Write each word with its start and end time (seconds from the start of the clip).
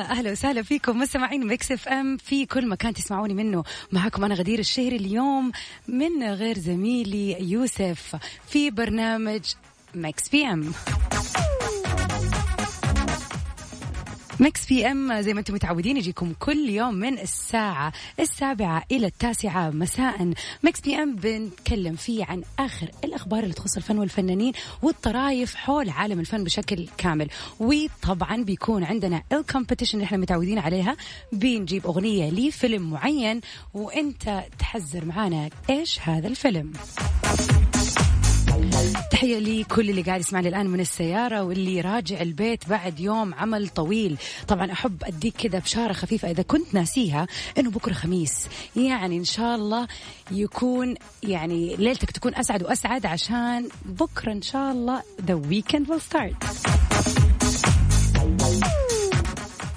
أهلا 0.00 0.30
وسهلا 0.30 0.62
فيكم 0.62 0.98
مستمعين 0.98 1.46
Mix 1.46 1.72
FM 1.72 2.16
في 2.16 2.46
كل 2.46 2.68
مكان 2.68 2.94
تسمعوني 2.94 3.34
منه. 3.34 3.64
معكم 3.92 4.24
أنا 4.24 4.34
غدير 4.34 4.58
الشهري 4.58 4.96
اليوم 4.96 5.52
من 5.88 6.22
غير 6.22 6.58
زميلي 6.58 7.50
يوسف 7.50 8.16
في 8.48 8.70
برنامج 8.70 9.40
Mix 9.94 10.28
PM. 10.28 10.72
Mix 14.40 14.66
PM 14.66 15.20
زي 15.20 15.34
ما 15.34 15.40
أنتم 15.40 15.54
متعودين 15.54 15.96
يجيكم 15.96 16.32
كل 16.38 16.68
يوم 16.68 16.94
من 16.94 17.18
الساعة 17.18 17.92
السابعة 18.20 18.82
إلى 18.92 19.06
التاسعة. 19.06 19.70
مساء. 19.70 20.32
Mix 20.62 20.80
PM 20.80 21.16
بنتكلم 21.16 21.96
فيه 21.96 22.24
عن 22.24 22.42
آخر 22.58 22.90
الأخبار 23.04 23.42
اللي 23.42 23.54
تخص 23.54 23.76
الفن 23.76 23.98
والفنانين 23.98 24.52
والطرايف 24.82 25.54
حول 25.54 25.90
عالم 25.90 26.20
الفن 26.20 26.44
بشكل 26.44 26.88
كامل. 26.98 27.28
وطبعا 27.60 28.44
بيكون 28.44 28.84
عندنا 28.84 29.22
الكومبيتيشن 29.32 29.94
اللي 29.98 30.04
إحنا 30.04 30.18
متعودين 30.18 30.58
عليها. 30.58 30.96
بنجيب 31.32 31.86
أغنية 31.86 32.30
لفيلم 32.30 32.90
معين 32.90 33.40
وانت 33.74 34.44
تحذر 34.58 35.04
معانا 35.04 35.50
إيش 35.70 36.00
هذا 36.00 36.28
الفيلم. 36.28 36.72
تحية 39.10 39.38
لكل 39.38 39.90
اللي 39.90 40.02
قاعد 40.02 40.20
يسمعني 40.20 40.48
الآن 40.48 40.66
من 40.66 40.80
السيارة 40.80 41.42
واللي 41.42 41.80
راجع 41.80 42.20
البيت 42.20 42.68
بعد 42.68 43.00
يوم 43.00 43.34
عمل 43.34 43.68
طويل. 43.68 44.16
طبعا 44.48 44.72
أحب 44.72 45.04
أديك 45.04 45.34
كذا 45.36 45.58
بشارة 45.58 45.92
خفيفة 45.92 46.30
إذا 46.30 46.42
كنت 46.42 46.74
ناسيها 46.74 47.26
إنه 47.58 47.70
بكرة 47.70 47.92
خميس. 47.92 48.46
يعني 48.76 49.16
إن 49.16 49.24
شاء 49.24 49.54
الله 49.54 49.88
يكون 50.30 50.94
يعني 51.22 51.76
ليلتك 51.76 52.10
تكون 52.10 52.34
أسعد 52.34 52.62
وأسعد 52.62 53.06
عشان 53.06 53.68
بكرة 53.84 54.32
إن 54.32 54.42
شاء 54.42 54.72
الله 54.72 55.02
the 55.26 55.34
weekend 55.50 55.86
will 55.88 56.00
start. 56.12 57.39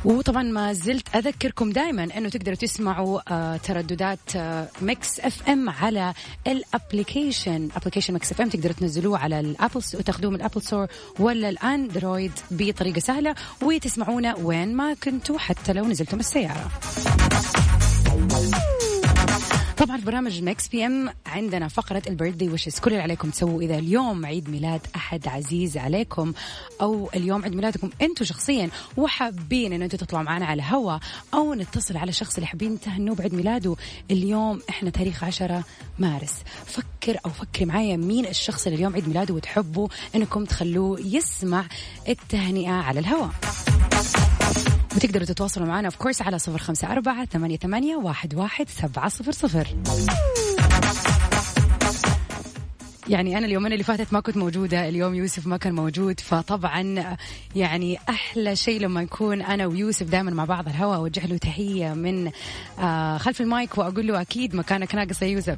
وطبعا 0.05 0.43
ما 0.43 0.73
زلت 0.73 1.15
أذكركم 1.15 1.69
دائما 1.71 2.03
إنه 2.17 2.29
تقدروا 2.29 2.55
تسمعوا 2.55 3.19
آه 3.27 3.57
ترددات 3.57 4.19
آه 4.35 4.67
Mix 4.81 5.19
FM 5.19 5.69
على 5.69 6.13
ال 6.47 7.69
application 7.75 8.13
application 8.13 8.31
Mix 8.31 8.41
FM 8.41 8.49
تقدروا 8.49 8.73
تنزلوه 8.73 9.17
على 9.17 9.39
ال 9.39 9.46
Apple 9.46 9.81
وتاخذوه 9.93 10.29
من 10.31 10.35
ال 10.35 10.39
Apple 10.39 10.61
Store 10.61 10.87
ولا 11.19 11.49
ال 11.49 11.59
Android 11.59 12.31
بطريقة 12.51 12.99
سهلة 12.99 13.35
وتسمعونا 13.61 14.35
وين 14.35 14.75
ما 14.75 14.93
كنتوا 14.93 15.37
حتى 15.39 15.73
لو 15.73 15.85
نزلتم 15.85 16.19
السياره 16.19 16.71
طبعا 19.83 19.97
في 19.97 20.05
برنامج 20.05 20.41
Mix 20.41 20.67
PM 20.67 21.09
عندنا 21.25 21.67
فقرة 21.67 22.01
ال 22.07 22.12
birthday 22.12 22.49
wishes 22.49 22.79
كل 22.79 22.91
اللي 22.91 23.03
عليكم 23.03 23.29
تسووا 23.29 23.61
إذا 23.61 23.77
اليوم 23.77 24.25
عيد 24.25 24.49
ميلاد 24.49 24.81
أحد 24.95 25.27
عزيز 25.27 25.77
عليكم 25.77 26.33
أو 26.81 27.09
اليوم 27.15 27.43
عيد 27.43 27.55
ميلادكم 27.55 27.89
أنتم 28.01 28.25
شخصيا 28.25 28.69
وحابين 28.97 29.73
أن 29.73 29.81
أنتم 29.81 29.97
تطلعوا 29.97 30.23
معنا 30.23 30.45
على 30.45 30.61
الهوا 30.61 30.99
أو 31.33 31.53
نتصل 31.53 31.97
على 31.97 32.09
الشخص 32.09 32.35
اللي 32.35 32.47
حابين 32.47 32.79
تهنوه 32.79 33.15
بعيد 33.15 33.33
ميلاده. 33.33 33.75
اليوم 34.11 34.61
إحنا 34.69 34.89
تاريخ 34.89 35.23
10 35.23 35.63
مارس. 35.99 36.33
فكر 36.65 37.19
أو 37.25 37.29
فكري 37.29 37.65
معايا 37.65 37.97
مين 37.97 38.25
الشخص 38.25 38.65
اللي 38.65 38.75
اليوم 38.75 38.93
عيد 38.93 39.07
ميلاده 39.07 39.33
وتحبوا 39.33 39.87
أنكم 40.15 40.45
تخلوه 40.45 40.99
يسمع 40.99 41.65
التهنئة 42.09 42.71
على 42.71 42.99
الهواء 42.99 43.31
وتقدروا 44.95 45.25
تتواصلوا 45.25 45.67
معنا 45.67 45.85
اوف 45.87 45.95
كورس 45.95 46.21
على 46.21 46.39
صفر 46.39 46.57
خمسة 46.57 46.91
أربعة 46.91 47.25
ثمانية, 47.25 47.57
ثمانية 47.57 47.95
واحد, 47.95 48.35
واحد 48.35 48.69
سبعة 48.69 49.09
صفر 49.09 49.31
صفر. 49.31 49.67
يعني 53.07 53.37
أنا 53.37 53.45
اليومين 53.45 53.73
اللي 53.73 53.83
فاتت 53.83 54.13
ما 54.13 54.19
كنت 54.19 54.37
موجودة 54.37 54.89
اليوم 54.89 55.15
يوسف 55.15 55.47
ما 55.47 55.57
كان 55.57 55.75
موجود 55.75 56.19
فطبعا 56.19 57.15
يعني 57.55 57.99
أحلى 58.09 58.55
شيء 58.55 58.79
لما 58.81 59.01
نكون 59.01 59.41
أنا 59.41 59.65
ويوسف 59.65 60.07
دائما 60.07 60.31
مع 60.31 60.45
بعض 60.45 60.67
الهواء 60.67 60.97
أوجه 60.97 61.27
له 61.27 61.37
تحية 61.37 61.93
من 61.93 62.31
آه 62.79 63.17
خلف 63.17 63.41
المايك 63.41 63.77
وأقول 63.77 64.07
له 64.07 64.21
أكيد 64.21 64.55
مكانك 64.55 64.95
ناقص 64.95 65.21
يا 65.21 65.27
يوسف. 65.27 65.57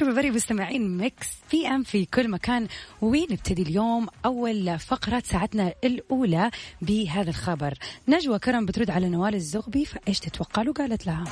back 0.00 0.08
everybody 0.08 0.34
مستمعين 0.34 0.96
Mix 0.96 1.26
PM 1.52 1.82
في 1.82 2.04
كل 2.04 2.30
مكان. 2.30 2.68
ونبتدي 3.02 3.62
اليوم 3.62 4.06
أول 4.24 4.78
فقرة 4.78 5.22
ساعتنا 5.26 5.72
الأولى 5.84 6.50
بهذا 6.82 7.30
الخبر. 7.30 7.74
نجوى 8.08 8.38
كرم 8.38 8.66
بترد 8.66 8.90
على 8.90 9.08
نوال 9.08 9.34
الزغبي 9.34 9.84
فإيش 9.84 10.20
تتوقع 10.20 10.62
له؟ 10.62 10.72
قالت 10.72 11.06
لها. 11.06 11.24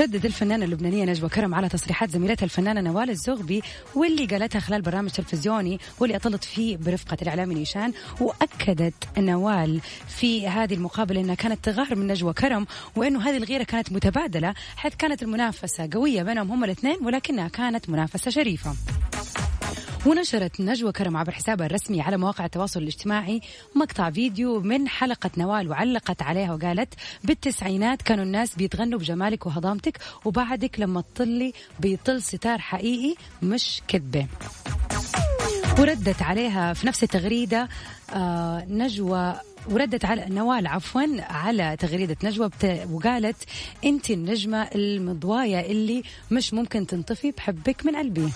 ردت 0.00 0.24
الفنانة 0.24 0.64
اللبنانية 0.64 1.04
نجوى 1.04 1.28
كرم 1.28 1.54
على 1.54 1.68
تصريحات 1.68 2.10
زميلتها 2.10 2.44
الفنانة 2.44 2.80
نوال 2.80 3.10
الزغبي 3.10 3.62
واللي 3.94 4.26
قالتها 4.26 4.60
خلال 4.60 4.82
برنامج 4.82 5.10
تلفزيوني 5.10 5.78
واللي 6.00 6.16
أطلت 6.16 6.44
فيه 6.44 6.76
برفقة 6.76 7.16
الإعلامي 7.22 7.54
نيشان 7.54 7.92
وأكدت 8.20 9.18
نوال 9.18 9.80
في 10.08 10.48
هذه 10.48 10.74
المقابلة 10.74 11.20
أنها 11.20 11.34
كانت 11.34 11.64
تغار 11.64 11.96
من 11.96 12.06
نجوى 12.06 12.32
كرم 12.32 12.66
وأنه 12.96 13.22
هذه 13.22 13.36
الغيرة 13.36 13.62
كانت 13.62 13.92
متبادلة 13.92 14.54
حيث 14.76 14.94
كانت 14.94 15.22
المنافسة 15.22 15.88
قوية 15.92 16.22
بينهم 16.22 16.50
هم 16.52 16.64
الاثنين 16.64 16.96
ولكنها 17.02 17.48
كانت 17.48 17.90
منافسة 17.90 18.30
شريفة. 18.30 18.74
ونشرت 20.06 20.60
نجوى 20.60 20.92
كرم 20.92 21.16
عبر 21.16 21.32
حسابها 21.32 21.66
الرسمي 21.66 22.00
على 22.00 22.16
مواقع 22.16 22.44
التواصل 22.44 22.80
الاجتماعي 22.82 23.40
مقطع 23.76 24.10
فيديو 24.10 24.60
من 24.60 24.88
حلقة 24.88 25.30
نوال 25.36 25.68
وعلقت 25.70 26.22
عليها 26.22 26.54
وقالت 26.54 26.94
بالتسعينات 27.24 28.02
كانوا 28.02 28.24
الناس 28.24 28.54
بيتغنوا 28.54 28.98
بجمالك 28.98 29.46
وهضامتك 29.46 29.98
وبعدك 30.24 30.80
لما 30.80 31.00
تطلي 31.14 31.52
بيطل 31.80 32.22
ستار 32.22 32.58
حقيقي 32.58 33.14
مش 33.42 33.80
كذبة 33.88 34.26
وردت 35.78 36.22
عليها 36.22 36.72
في 36.72 36.86
نفس 36.86 37.02
التغريدة 37.04 37.68
آه 38.14 38.64
نجوى 38.68 39.34
وردت 39.70 40.04
على 40.04 40.26
نوال 40.28 40.66
عفوا 40.66 41.02
على 41.20 41.76
تغريدة 41.76 42.16
نجوى. 42.24 42.50
وقالت 42.92 43.36
انت 43.84 44.10
النجمة 44.10 44.62
المضواية 44.74 45.60
اللي 45.72 46.02
مش 46.30 46.54
ممكن 46.54 46.86
تنطفي 46.86 47.30
بحبك 47.30 47.86
من 47.86 47.96
قلبي 47.96 48.28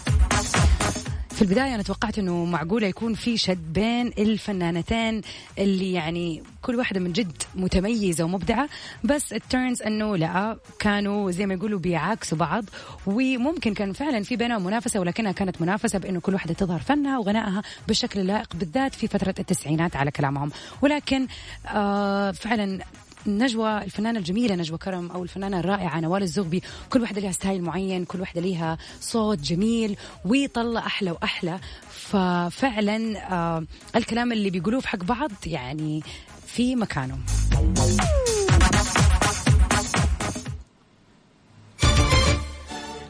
في 1.35 1.43
البداية 1.43 1.75
أنا 1.75 1.83
توقعت 1.83 2.19
أنه 2.19 2.45
معقولة 2.45 2.87
يكون 2.87 3.15
في 3.15 3.37
شد 3.37 3.73
بين 3.73 4.07
الفنانتين 4.07 5.21
اللي 5.59 5.93
يعني 5.93 6.43
كل 6.63 6.77
واحدة 6.77 7.01
من 7.01 7.13
جد 7.13 7.43
متميزة 7.55 8.25
ومبدعة 8.25 8.69
بس 9.05 9.33
التيرنز 9.33 9.83
أنه 9.83 10.17
لا 10.17 10.57
كانوا 10.79 11.31
زي 11.31 11.47
ما 11.47 11.55
يقولوا 11.55 11.79
بيعاكسوا 11.79 12.39
بعض 12.39 12.65
وممكن 13.07 13.75
كان 13.75 13.93
فعلا 13.93 14.23
في 14.23 14.37
بينهم 14.37 14.65
منافسة 14.65 15.01
ولكنها 15.01 15.33
كانت 15.33 15.63
منافسة 15.63 15.99
بأنه 15.99 16.21
كل 16.21 16.35
واحدة 16.35 16.55
تظهر 16.55 16.81
فنها 16.81 17.19
وغنائها 17.19 17.63
بالشكل 17.89 18.21
اللائق 18.21 18.57
بالذات 18.57 18.95
في 18.95 19.09
فترة 19.09 19.35
التسعينات 19.39 19.97
على 19.97 20.11
كلامهم. 20.11 20.51
ولكن 20.83 21.27
آه 21.67 22.31
فعلا 22.31 22.85
نجوى 23.27 23.83
الفنانة 23.83 24.19
الجميلة 24.19 24.55
نجوى 24.55 24.79
كرم 24.79 25.11
أو 25.11 25.23
الفنانة 25.23 25.61
الرائعة 25.61 26.01
نوال 26.01 26.23
الزغبي 26.23 26.63
كل 26.91 27.01
واحدة 27.03 27.21
لها 27.21 27.33
ستايل 27.33 27.63
معين 27.63 28.05
كل 28.05 28.21
واحدة 28.21 28.41
لها 28.41 28.79
صوت 29.01 29.39
جميل 29.39 29.97
ويطلع 30.25 30.87
أحلى 30.87 31.11
وأحلى. 31.11 31.59
ففعلا 31.91 33.19
آه 33.33 33.65
الكلام 33.97 34.33
اللي 34.33 34.51
بيقولوه 34.51 34.81
في 34.81 34.89
حق 34.89 35.05
بعض 35.05 35.31
يعني 35.47 36.03
في 36.47 36.77
مكانه. 36.77 37.19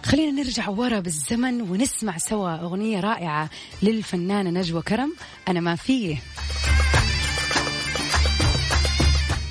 خلينا 0.05 0.43
نرجع 0.43 0.69
ورا 0.69 1.00
بالزمن 1.00 1.62
ونسمع 1.62 2.19
سوا 2.19 2.55
أغنية 2.55 3.00
رائعة 3.00 3.50
للفنانة 3.82 4.50
نجوى 4.50 4.82
كرم. 4.82 5.14
أنا 5.49 5.60
ما 5.60 5.76
فيه. 5.76 6.22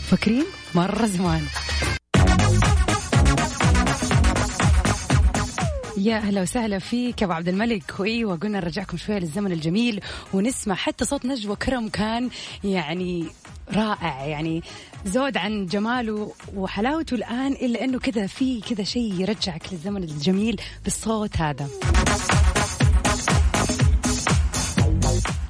فاكرين؟ 0.10 0.46
مرة 0.76 1.06
زمان. 1.06 1.42
يا 5.98 6.18
أهلا 6.18 6.42
وسهلا 6.42 6.80
فيك 6.80 7.24
أبو 7.24 7.34
عبد 7.34 7.48
الملك. 7.48 8.00
وايوه 8.00 8.36
قلنا 8.36 8.60
نرجعكم 8.60 8.98
شوية 8.98 9.20
للزمن 9.20 9.52
الجميل 9.52 10.02
ونسمع 10.34 10.76
حتى 10.76 11.06
صوت 11.06 11.26
نجوى 11.26 11.56
كرم 11.56 11.90
كان 11.90 12.30
يعني 12.64 13.28
رائع. 13.76 14.26
يعني 14.26 14.64
زود 15.06 15.38
عن 15.38 15.66
جماله 15.66 16.32
وحلاوته 16.56 17.16
الآن 17.16 17.52
إلا 17.52 17.84
إنه 17.84 18.00
كذا 18.00 18.28
في 18.28 18.62
كذا 18.62 18.84
شيء 18.84 19.22
يرجعك 19.22 19.74
للزمن 19.74 20.04
الجميل 20.04 20.62
بالصوت 20.84 21.38
هذا. 21.38 21.68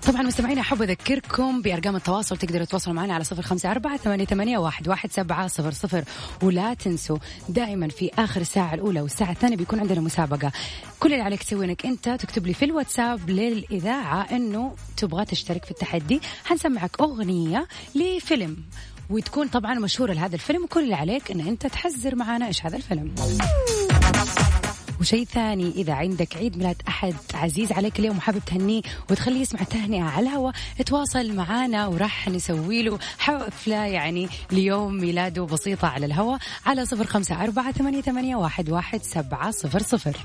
طبعا 0.07 0.21
مستمعينا 0.21 0.61
أحب 0.61 0.81
أذكركم 0.81 1.61
بأرقام 1.61 1.95
التواصل 1.95 2.38
تقدروا 2.38 2.65
تتواصلوا 2.65 2.95
معنا 2.95 3.13
على 3.13 3.23
صفر 3.23 3.41
خمسة 3.41 3.71
أربعة 3.71 3.97
ثمانية, 3.97 4.25
ثمانية 4.25 4.57
واحد, 4.57 4.88
واحد 4.88 5.11
سبعة 5.11 5.47
صفر 5.47 5.71
صفر. 5.71 6.03
ولا 6.41 6.73
تنسوا 6.73 7.17
دائما 7.50 7.88
في 7.88 8.11
آخر 8.19 8.41
الساعة 8.41 8.73
الأولى 8.73 9.01
والساعة 9.01 9.31
الثانية 9.31 9.55
بيكون 9.55 9.79
عندنا 9.79 10.01
مسابقة. 10.01 10.51
كل 11.00 11.13
اللي 11.13 11.23
عليك 11.23 11.44
تسوي 11.44 11.65
إنك 11.65 11.85
أنت 11.85 12.09
تكتب 12.09 12.47
لي 12.47 12.53
في 12.53 12.65
الواتساب 12.65 13.29
للإذاعة 13.29 14.21
إنه 14.31 14.75
تبغى 14.97 15.25
تشترك 15.25 15.65
في 15.65 15.71
التحدي. 15.71 16.21
حنسمعك 16.45 17.01
أغنية 17.01 17.67
لفيلم 17.95 18.57
وتكون 19.09 19.47
طبعا 19.47 19.73
مشهورة 19.73 20.13
لهذا 20.13 20.35
الفيلم 20.35 20.63
وكل 20.63 20.83
اللي 20.83 20.95
عليك 20.95 21.31
إن 21.31 21.39
أنت 21.39 21.67
تحزر 21.67 22.15
معنا 22.15 22.47
إيش 22.47 22.65
هذا 22.65 22.77
الفيلم. 22.77 23.15
وشيء 25.00 25.25
ثاني 25.25 25.72
إذا 25.72 25.94
عندك 25.94 26.38
عيد 26.38 26.57
ميلاد 26.57 26.81
أحد 26.88 27.13
عزيز 27.34 27.72
عليك 27.72 28.00
اليوم 28.00 28.18
وحابب 28.18 28.42
تهنيه 28.45 28.81
وتخليه 29.10 29.42
يسمع 29.42 29.62
التهنئة 29.62 30.04
على 30.04 30.30
الهواء 30.30 30.54
تواصل 30.86 31.36
معنا 31.36 31.88
وراح 31.88 32.30
نسوي 32.30 32.84
له 32.84 33.00
حفلة 33.19 33.75
يعني 33.75 34.30
ليوم 34.51 34.94
ميلاده 34.94 35.44
بسيطة 35.44 35.88
على 35.88 36.06
الهواء 36.06 36.40
على 36.66 36.86
صفر 36.86 37.06
خمسة 37.06 37.44
أربعة 37.44 37.72
ثمانية 37.72 38.36
واحد, 38.36 38.69
واحد 38.69 39.04
سبعة 39.04 39.51
صفر 39.51 39.81
صفر. 39.81 40.18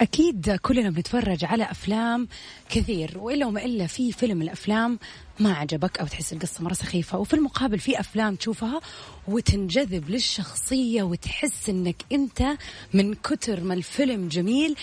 أكيد 0.00 0.50
كلنا 0.50 0.90
بنتفرج 0.90 1.44
على 1.44 1.64
أفلام 1.64 2.28
كثير 2.70 3.18
وإلا 3.18 3.46
وما 3.46 3.64
إلا 3.64 3.86
في 3.86 4.12
فيلم 4.12 4.42
الأفلام 4.42 4.98
ما 5.40 5.52
عجبك 5.52 5.98
أو 5.98 6.06
تحس 6.06 6.32
القصة 6.32 6.64
مرة 6.64 6.72
سخيفة 6.72 7.18
وفي 7.18 7.34
المقابل 7.34 7.78
في 7.78 8.00
أفلام 8.00 8.34
تشوفها 8.34 8.80
وتنجذب 9.28 10.10
للشخصية 10.10 11.02
وتحس 11.02 11.68
إنك 11.68 12.04
أنت 12.12 12.42
من 12.94 13.14
كتر 13.14 13.60
ما 13.60 13.74
الفيلم 13.74 14.28
جميل 14.28 14.76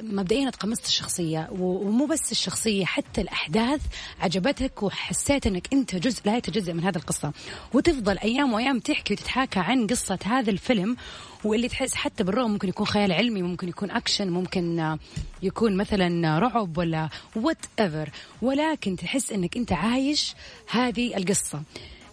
مبدئيا 0.00 0.50
تقمصت 0.50 0.86
الشخصية 0.86 1.48
ومو 1.52 2.06
بس 2.06 2.32
الشخصية 2.32 2.84
حتى 2.84 3.20
الأحداث 3.20 3.80
عجبتك 4.20 4.82
وحسيت 4.82 5.46
أنك 5.46 5.68
أنت 5.72 5.96
جزء 5.96 6.20
لا 6.24 6.36
يتجزأ 6.36 6.72
من 6.72 6.84
هذه 6.84 6.96
القصة. 6.96 7.32
وتفضل 7.74 8.18
أيام 8.18 8.52
وأيام 8.52 8.78
تحكي 8.78 9.14
وتتحاكى 9.14 9.60
عن 9.60 9.86
قصة 9.86 10.18
هذا 10.24 10.50
الفيلم 10.50 10.96
واللي 11.44 11.68
تحس 11.68 11.94
حتى 11.94 12.24
بالرغم 12.24 12.50
ممكن 12.50 12.68
يكون 12.68 12.86
خيال 12.86 13.12
علمي 13.12 13.42
ممكن 13.42 13.68
يكون 13.68 13.90
أكشن 13.90 14.30
ممكن 14.30 14.96
يكون 15.42 15.76
مثلا 15.76 16.38
رعب 16.38 16.78
ولا 16.78 17.08
whatever 17.36 18.10
ولكن 18.42 18.96
تحس 18.96 19.32
أنك 19.32 19.56
أنت 19.56 19.72
عايش 19.72 20.34
هذه 20.70 21.16
القصة. 21.16 21.62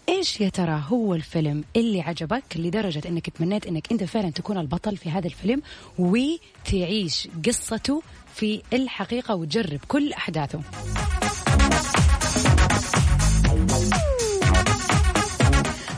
إيش 0.10 0.42
يا 0.42 0.50
ترى 0.50 0.84
هو 0.88 1.16
الفيلم 1.16 1.64
اللي 1.76 2.02
عجبك 2.02 2.44
لدرجة 2.56 3.02
إنك 3.08 3.30
تمنيت 3.30 3.68
إنك 3.68 3.92
أنت 3.92 4.04
فعلا 4.04 4.30
تكون 4.30 4.58
البطل 4.58 4.98
في 4.98 5.10
هذا 5.10 5.28
الفيلم 5.28 5.62
وتعيش 6.00 7.28
قصته 7.46 8.02
في 8.36 8.62
الحقيقة 8.74 9.36
وتجرب 9.36 9.80
كل 9.88 10.14
أحداثه؟ 10.14 10.62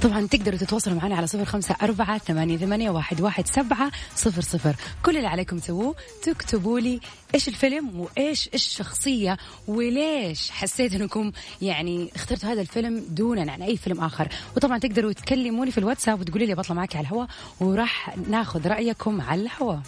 طبعا 0.04 0.28
تقدروا 0.28 0.58
تتواصلوا 0.58 0.98
معنا 0.98 1.16
على 1.16 1.28
صفر 1.28 1.46
خمسة 1.46 1.76
أربعة 1.82 2.18
ثمانية, 2.18 2.58
ثمانية 2.58 2.90
واحد, 2.90 3.22
واحد 3.22 3.48
سبعة 3.48 3.92
صفر 4.16 4.42
صفر. 4.42 4.76
كل 5.04 5.18
اللي 5.18 5.28
عليكم 5.28 5.60
تسووه 5.60 5.96
تكتبوا 6.24 6.80
لي 6.80 7.00
إيش 7.36 7.48
الفيلم 7.48 8.00
وإيش 8.00 8.50
الشخصية 8.54 9.38
وليش 9.68 10.52
حسيت 10.52 10.94
أنكم 10.94 11.32
يعني 11.62 12.10
اخترتوا 12.16 12.50
هذا 12.50 12.62
الفيلم 12.62 13.06
دونا 13.10 13.52
عن 13.52 13.62
أي 13.62 13.78
فيلم 13.78 14.00
آخر. 14.00 14.28
وطبعا 14.56 14.78
تقدروا 14.78 15.12
تكلموني 15.12 15.72
في 15.72 15.78
الواتساب 15.78 16.20
وتقولي 16.20 16.46
لي 16.46 16.56
بطلع 16.56 16.76
معك 16.76 16.96
على 16.96 17.08
الهواء 17.08 17.28
وراح 17.60 18.18
ناخذ 18.30 18.68
رأيكم 18.68 19.22
على 19.22 19.42
الهواء. 19.42 19.82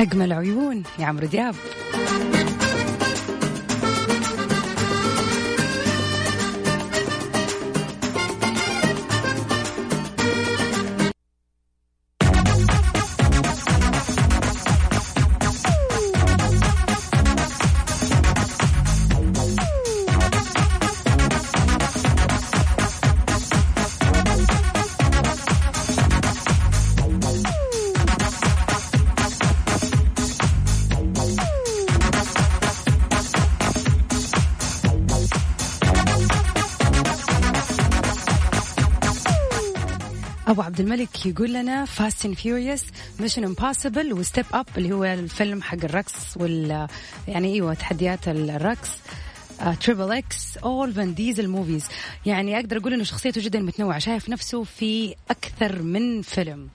أجمل 0.00 0.32
عيون 0.32 0.82
يا 0.98 1.06
عمرو 1.06 1.26
دياب. 1.26 1.54
أبو 40.50 40.62
عبد 40.62 40.80
الملك 40.80 41.26
يقول 41.26 41.52
لنا 41.52 41.84
Fast 41.84 42.26
and 42.26 42.34
Furious 42.34 42.84
Mission 43.20 43.44
Impossible 43.44 44.12
و 44.12 44.18
Step 44.18 44.44
Up 44.52 44.66
اللي 44.78 44.92
هو 44.92 45.04
الفيلم 45.04 45.62
حق 45.62 45.84
الرقص 45.84 46.36
وال 46.36 46.86
يعني 47.28 47.54
إيوه 47.54 47.74
تحديات 47.74 48.28
الرقص. 48.28 48.90
Triple 49.80 50.12
X 50.12 50.56
all 50.56 50.92
Vin 50.92 51.14
Diesel 51.14 51.48
movies 51.48 51.86
يعني 52.26 52.56
أقدر 52.56 52.76
أقول 52.76 52.92
إنه 52.94 53.04
شخصيته 53.04 53.40
جدا 53.40 53.60
متنوعة 53.60 53.98
شايف 53.98 54.28
نفسه 54.28 54.64
في 54.64 55.14
أكثر 55.30 55.82
من 55.82 56.22
فيلم. 56.22 56.68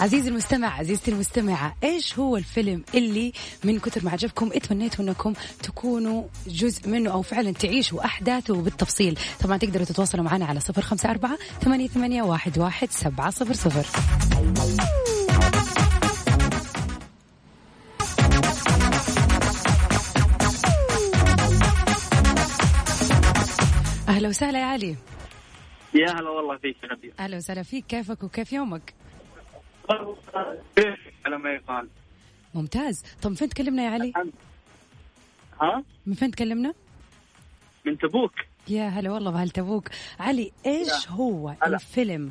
عزيزي 0.00 0.28
المستمع 0.28 0.78
عزيزتي 0.78 1.10
المستمعة 1.10 1.76
إيش 1.84 2.18
هو 2.18 2.36
الفيلم 2.36 2.84
اللي 2.94 3.32
من 3.64 3.78
كثر 3.78 4.04
ما 4.04 4.10
عجبكم 4.10 4.50
اتمنيتوا 4.52 5.04
إنكم 5.04 5.32
تكونوا 5.62 6.24
جزء 6.46 6.88
منه 6.88 7.10
أو 7.12 7.22
فعلا 7.22 7.52
تعيشوا 7.52 8.04
أحداثه 8.04 8.62
بالتفصيل؟ 8.62 9.18
طبعا 9.44 9.56
تقدروا 9.56 9.84
تتواصلوا 9.84 10.24
معنا 10.24 10.44
على 10.44 10.60
صفر 10.60 10.82
خمسة 10.82 11.10
أربعة 11.10 11.38
ثمانية, 11.60 11.88
ثمانية 11.88 12.22
واحد, 12.22 12.58
واحد 12.58 12.90
سبعة 12.90 13.30
صفر 13.30 13.52
صفر. 13.52 13.86
أهلا 24.08 24.28
وسهلا 24.28 24.58
يا 24.60 24.64
علي. 24.64 24.96
يا 25.94 26.10
هلا 26.10 26.30
والله 26.30 26.56
فيك 26.58 26.76
يا 27.04 27.12
أهلا 27.24 27.36
وسهلا 27.36 27.62
فيك 27.62 27.86
كيفك 27.86 28.22
وكيف 28.22 28.52
يومك؟ 28.52 28.99
على 31.26 31.38
ما 31.38 31.50
يقال 31.54 31.88
ممتاز 32.54 33.02
طب 33.22 33.30
من 33.30 33.36
فين 33.36 33.48
تكلمنا 33.48 33.82
يا 33.84 33.90
علي؟ 33.90 34.12
ها؟ 35.60 35.84
من 36.06 36.14
فين 36.14 36.30
تكلمنا؟ 36.30 36.74
من 37.86 37.98
تبوك 37.98 38.32
يا 38.68 38.88
هلا 38.88 39.10
والله 39.10 39.30
بهال 39.30 39.50
تبوك 39.50 39.88
علي 40.20 40.52
إيش. 40.66 41.08
هو 41.08 41.48
هلا. 41.48 41.74
الفيلم 41.76 42.30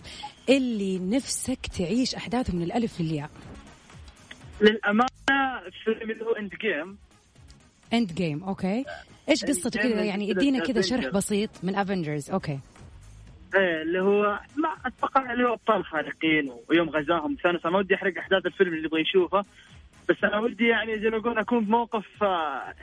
اللي 0.49 0.99
نفسك 0.99 1.67
تعيش 1.77 2.15
أحداثه 2.15 2.55
من 2.55 2.63
الألف 2.63 3.01
للياء 3.01 3.29
للأمانة 4.61 5.09
الفيلم 5.65 6.11
اللي 6.11 6.25
هو 6.25 6.31
End 6.31 6.55
Game 6.55 6.97
End 7.93 8.13
Game 8.13 8.43
okay 8.43 8.85
إيش 9.29 9.45
قصته 9.45 9.69
كذا 9.79 10.03
يعني 10.03 10.31
ادينا 10.31 10.59
كذا 10.65 10.81
شرح. 10.81 11.07
بسيط 11.07 11.49
من 11.63 11.75
Avengers 11.75 12.29
okay 12.31 12.59
إيه 13.55 13.81
اللي 13.81 14.01
هو 14.01 14.39
ما 14.57 14.69
أتوقع 14.85 15.33
اللي 15.33 15.43
هو 15.43 15.53
أبطال 15.53 15.85
خارقين 15.85 16.51
ويوم 16.69 16.89
غزاهم 16.89 17.37
ثانوس 17.43 17.65
ما 17.65 17.77
ودي 17.77 17.95
أحرق 17.95 18.17
أحداث 18.17 18.45
الفيلم 18.45 18.73
اللي 18.73 18.85
يبغى 18.85 19.01
يشوفه 19.01 19.45
بس 20.09 20.23
أنا 20.23 20.39
ودي 20.39 20.67
يعني 20.67 20.99
زي 20.99 21.09
ما 21.09 21.17
أقول 21.17 21.37
أكون 21.37 21.65
بموقف 21.65 22.23
آه، 22.23 22.73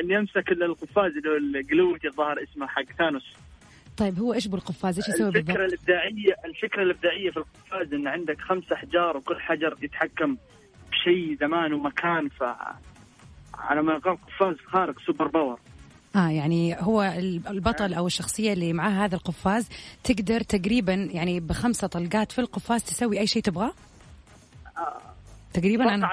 إني 0.00 0.18
أمسك 0.18 0.52
القفاز 0.52 1.12
اللي 1.16 1.28
هو 1.28 1.36
ال 1.36 1.44
gauntlet 1.44 2.08
الظاهر 2.08 2.42
اسمه 2.42 2.66
حق 2.66 2.84
ثانوس. 2.98 3.36
طيب 3.96 4.18
هو 4.18 4.34
إيش 4.34 4.46
بالقفاز؟ 4.46 4.96
إيش 4.96 5.08
يسوي 5.08 5.28
الفكرة 5.28 5.42
بالضبط؟ 5.42 5.72
الإبداعية 5.72 6.36
الفكرة 6.44 6.82
الإبداعية 6.82 7.30
في 7.30 7.36
القفاز 7.36 7.94
إن 7.94 8.06
عندك 8.06 8.40
خمس 8.40 8.72
أحجار 8.72 9.16
وكل 9.16 9.40
حجر 9.40 9.76
يتحكم 9.82 10.36
بشيء 10.90 11.36
زمان 11.40 11.72
ومكان 11.72 12.28
ف 12.28 12.42
على 13.58 13.82
ما 13.82 13.92
يقال 13.92 14.16
قفاز 14.16 14.56
خارق 14.56 15.00
super 15.06 15.26
power. 15.26 15.60
آه 16.16 16.28
يعني 16.28 16.76
هو 16.80 17.02
ال- 17.02 17.48
البطل 17.48 17.94
أو 17.94 18.06
الشخصية 18.06 18.52
اللي 18.52 18.72
معاه 18.72 18.90
هذا 19.04 19.14
القفاز 19.14 19.68
تقدر 20.04 20.40
تقريبا 20.40 20.92
يعني 20.94 21.40
بخمسة 21.40 21.86
طلقات 21.86 22.32
في 22.32 22.38
القفاز 22.40 22.82
تسوي 22.84 23.20
أي 23.20 23.26
شيء 23.26 23.42
تبغاه؟ 23.42 23.72
تقريبا 25.52 25.84
أنا 25.94 26.06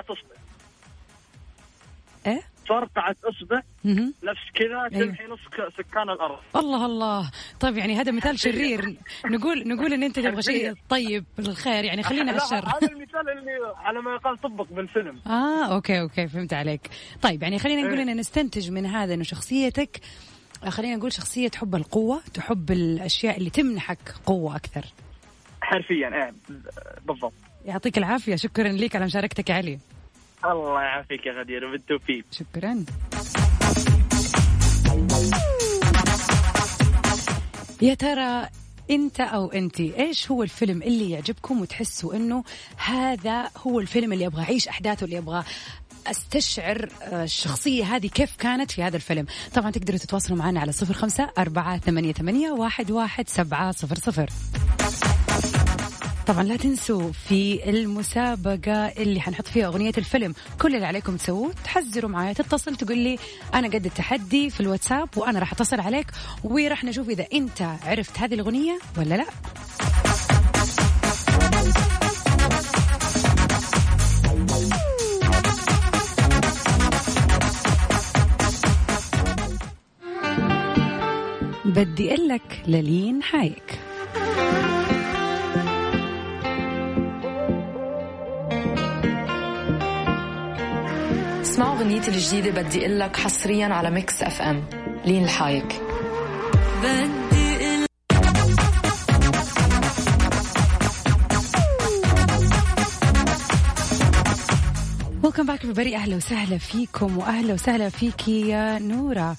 فرقعة 2.70 3.16
أصبع. 3.24 3.62
نفس 4.24 4.42
كذا 4.56 4.90
أيوه. 4.94 5.06
تمحي 5.06 5.24
نص 5.28 5.40
سكان 5.78 6.10
الأرض. 6.10 6.40
الله 6.56 6.86
الله. 6.86 7.32
طيب 7.60 7.78
يعني 7.78 7.96
هذا 7.96 8.12
مثال 8.12 8.40
شرير. 8.46 8.96
نقول 9.26 9.68
نقول 9.68 9.94
إن 9.94 10.04
أنت 10.04 10.20
تبغى 10.20 10.42
شيء 10.42 10.74
طيب 10.90 11.26
الخير 11.40 11.84
يعني 11.84 12.04
خلينا 12.04 12.32
على 12.32 12.42
الشر 12.42 12.68
هذا 12.68 12.88
المثال 12.92 13.30
اللي 13.30 13.52
على 13.78 14.02
ما 14.02 14.14
يقال 14.14 14.38
طبق 14.42 14.68
بالفيلم. 14.72 15.20
آه 15.28 15.66
okay 15.76 16.02
okay 16.02 16.28
فهمت 16.28 16.54
عليك. 16.54 16.90
طيب 17.22 17.44
يعني 17.44 17.60
خلينا 17.60 17.82
نقول 17.82 17.98
إيه. 17.98 18.04
إن 18.12 18.18
نستنتج 18.18 18.72
من 18.72 18.86
هذا 18.86 19.14
إنه 19.14 19.24
شخصيتك 19.24 20.00
آه، 20.64 20.70
خلينا 20.70 20.96
نقول 20.96 21.14
شخصية 21.14 21.48
تحب 21.48 21.76
القوة 21.76 22.22
تحب 22.34 22.72
الأشياء 22.72 23.38
اللي 23.38 23.50
تمنحك 23.50 24.16
قوة 24.26 24.56
أكثر. 24.56 24.86
حرفيا 25.62 26.08
إيه 26.16 26.34
بالضبط. 27.06 27.34
يعطيك 27.66 27.98
العافية. 27.98 28.36
شكرا 28.36 28.68
لك 28.70 28.96
على 28.96 29.06
مشاركتك 29.06 29.52
علي. 29.52 29.80
الله 30.46 30.82
يعافيك 30.82 31.26
يا 31.26 31.32
غدير 31.32 31.72
بالتوفيق. 31.72 32.26
شكرا. 32.32 32.86
يا 37.82 37.94
ترى 37.94 38.50
انت 38.92 39.20
أو 39.20 39.52
انت 39.52 39.80
إيش 39.80 40.32
هو 40.32 40.44
الفيلم 40.44 40.82
اللي 40.82 41.12
يعجبكم 41.12 41.62
وتحسوا 41.62 42.14
انه 42.14 42.44
هذا 42.78 43.50
هو 43.58 43.80
الفيلم 43.80 44.14
اللي 44.14 44.26
أبغى 44.28 44.44
اعيش 44.44 44.68
أحداثه 44.68 45.06
اللي 45.06 45.18
أبغى 45.18 45.44
أستشعر 46.08 46.90
آه، 47.02 47.24
الشخصية 47.24 47.84
هذه 47.84 48.08
كيف 48.08 48.36
كانت 48.36 48.72
في 48.72 48.84
هذا 48.84 48.96
الفيلم؟ 48.96 49.26
طبعا 49.54 49.72
تقدروا 49.72 49.98
تتواصلوا 49.98 50.40
معنا 50.40 50.60
على 50.60 50.72
صفر 50.72 50.94
خمسة 50.94 51.30
أربعة 51.38 51.78
ثمانية, 51.78 52.14
ثمانية 52.14 52.52
واحد, 52.52 52.92
واحد 52.92 53.30
سبعة 53.30 53.72
صفر 53.72 53.96
صفر. 53.96 54.30
طبعا 56.28 56.44
لا 56.44 56.56
تنسوا 56.58 57.12
في 57.12 57.70
المسابقة 57.70 58.88
اللي 58.88 59.22
حنحط 59.22 59.48
فيها 59.48 59.66
أغنية 59.68 59.92
الفيلم. 59.98 60.34
كل 60.62 60.76
اللي 60.76 60.86
عليكم 60.86 61.18
تسووه 61.18 61.54
تحذروا 61.64 62.10
معايا 62.12 62.34
تتصل 62.34 62.76
تقول 62.76 62.98
لي 62.98 63.18
أنا 63.54 63.68
قد 63.68 63.86
التحدي 63.86 64.50
في 64.50 64.60
الواتساب 64.60 65.10
وأنا 65.18 65.40
راح 65.40 65.52
أتصل 65.52 65.80
عليك 65.80 66.08
وراح 66.44 66.84
نشوف 66.84 67.10
إذا 67.10 67.26
أنت 67.34 67.62
عرفت 67.62 68.20
هذه 68.20 68.34
الأغنية 68.34 68.80
ولا 68.98 69.16
لا. 69.16 69.26
بدي 81.66 82.14
أقول 82.14 82.28
لك 82.28 82.64
للين 82.68 83.24
حايك. 83.24 83.80
اسمعوا 91.54 91.76
اغنيتي 91.76 92.12
الجديدة 92.12 92.62
بدي 92.62 92.80
أقول 92.80 93.00
لك 93.00 93.18
حصريا 93.18 93.68
على 93.68 93.92
Mix 93.92 94.24
FM 94.24 94.64
لين 95.06 95.24
الحايك 95.24 95.82
welcome 105.24 105.46
back 105.46 105.66
everybody 105.66 105.96
أهلا 105.96 106.16
وسهلا 106.16 106.58
فيكم 106.58 107.18
واهلا 107.18 107.54
وسهلا 107.54 107.90
فيكي 107.90 108.48
يا 108.48 108.80
نورة. 108.80 109.36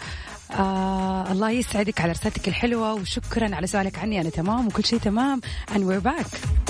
آه 0.51 1.33
الله 1.33 1.51
يسعدك 1.51 2.01
على 2.01 2.13
رسالتك 2.13 2.49
الحلوة 2.49 2.95
وشكرا 2.95 3.55
على 3.55 3.67
سؤالك 3.67 3.99
عني. 3.99 4.21
أنا 4.21 4.31
تمام 4.31 4.67
وكل 4.67 4.85
شيء 4.85 4.99
تمام. 4.99 5.41
And 5.75 5.79
we're 5.79 6.05
back. 6.05 6.64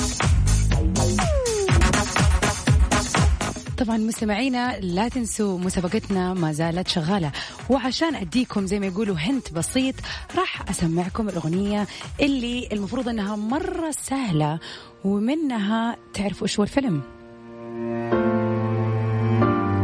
طبعا 3.78 3.96
مستمعينا 3.96 4.80
لا 4.80 5.08
تنسوا 5.08 5.58
مسابقتنا 5.58 6.34
ما 6.34 6.52
زالت 6.52 6.88
شغالة. 6.88 7.32
وعشان 7.70 8.14
أديكم 8.14 8.66
زي 8.66 8.80
ما 8.80 8.86
يقولوا 8.86 9.16
هنت 9.16 9.52
بسيط 9.52 9.94
راح 10.36 10.70
أسمعكم 10.70 11.28
الأغنية 11.28 11.86
اللي 12.20 12.68
المفروض 12.72 13.08
إنها 13.08 13.36
مرة 13.36 13.90
سهلة 13.90 14.58
ومنها 15.04 15.96
تعرفوا 16.14 16.42
إيش 16.42 16.58
هو 16.58 16.62
الفيلم. 16.62 17.02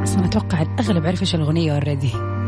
بس 0.02 0.14
أنا 0.14 0.26
أتوقع 0.26 0.62
الاغلب 0.62 1.06
عرف 1.06 1.20
إيش 1.20 1.34
الأغنية 1.34 1.74
اوريدي 1.74 2.39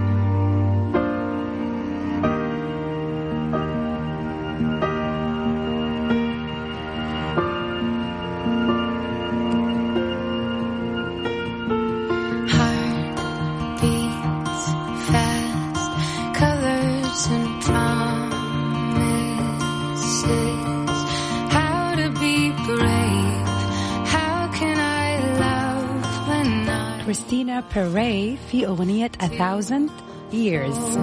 بيري 27.76 28.38
في 28.50 28.66
أغنية 28.66 29.10
A 29.22 29.26
Thousand 29.26 29.90
Years? 30.32 30.98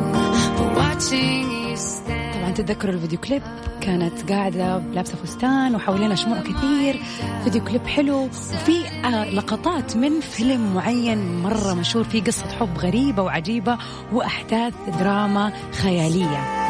طبعا 2.34 2.52
تتذكروا 2.56 2.94
الفيديو 2.94 3.20
كليب 3.20 3.42
كانت 3.82 4.32
قاعدة 4.32 4.78
لابسة 4.78 5.16
فستان 5.16 5.76
وحوالينا 5.76 6.16
شموع 6.16 6.40
كثير. 6.40 7.02
فيديو 7.44 7.64
كليب 7.64 7.88
حلو 7.88 8.24
وفي 8.24 8.88
آه، 9.06 9.30
لقطات 9.30 9.98
من 9.98 10.20
فيلم 10.20 10.74
معين 10.76 11.42
مرة 11.42 11.74
مشهور. 11.74 12.04
فيه 12.04 12.24
قصة 12.24 12.48
حب 12.48 12.78
غريبة 12.78 13.24
وعجيبة 13.24 13.78
وأحداث 14.14 14.74
دراما 15.00 15.54
خيالية. 15.72 16.69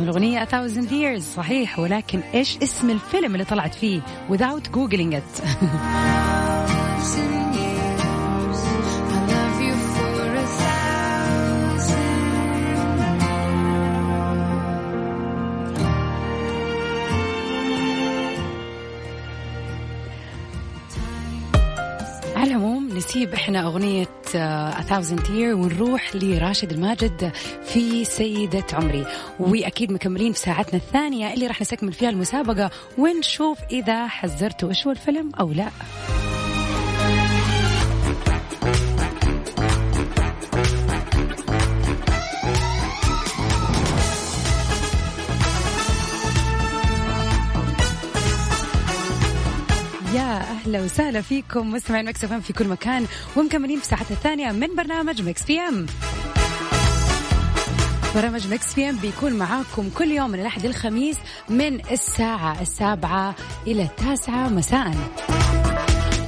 اسم 0.00 0.08
الأغنية 0.08 0.44
A 0.44 0.48
Thousand 0.48 0.90
Years. 0.90 1.22
صحيح 1.22 1.78
ولكن 1.78 2.20
إيش 2.34 2.58
اسم 2.62 2.90
الفيلم 2.90 3.32
اللي 3.34 3.44
طلعت 3.44 3.74
فيه 3.74 4.00
without 4.30 4.76
googling 4.76 5.14
it 5.14 5.42
إحنا 23.50 23.66
أغنية 23.66 24.08
آه، 24.36 24.70
A 24.70 24.82
Thousand 24.82 25.26
Year 25.26 25.54
ونروح 25.54 26.16
لراشد 26.16 26.72
الماجد 26.72 27.32
في 27.64 28.04
سيدة 28.04 28.64
عمري. 28.72 29.06
وأكيد 29.40 29.92
مكملين 29.92 30.32
في 30.32 30.38
ساعتنا 30.38 30.74
الثانية 30.74 31.34
اللي 31.34 31.46
راح 31.46 31.60
نستكمل 31.60 31.92
فيها 31.92 32.10
المسابقة 32.10 32.70
ونشوف 32.98 33.58
إذا 33.70 34.06
حذرتوا 34.06 34.68
إيش 34.68 34.86
هو 34.86 34.92
الفيلم 34.92 35.32
أو 35.40 35.52
لا. 35.52 35.68
أهلا 50.70 50.84
وسهلا 50.84 51.20
فيكم 51.20 51.70
مستمعين 51.70 52.04
مكس 52.04 52.24
إف 52.24 52.32
في 52.32 52.52
كل 52.52 52.68
مكان 52.68 53.06
ومكملين 53.36 53.80
في 53.80 53.86
ساعتنا 53.86 54.10
الثانية 54.10 54.52
من 54.52 54.76
برنامج 54.76 55.22
Mix 55.22 55.42
PM. 55.44 55.86
برنامج 58.14 58.48
Mix 58.52 58.74
PM 58.74 58.96
بيكون 58.96 59.32
معاكم 59.32 59.90
كل 59.90 60.10
يوم 60.10 60.30
من 60.30 60.40
الأحد 60.40 60.64
الخميس 60.64 61.16
من 61.48 61.90
الساعة 61.90 62.60
السابعة 62.62 63.34
إلى 63.66 63.82
التاسعة 63.82 64.48
مساء. 64.48 64.94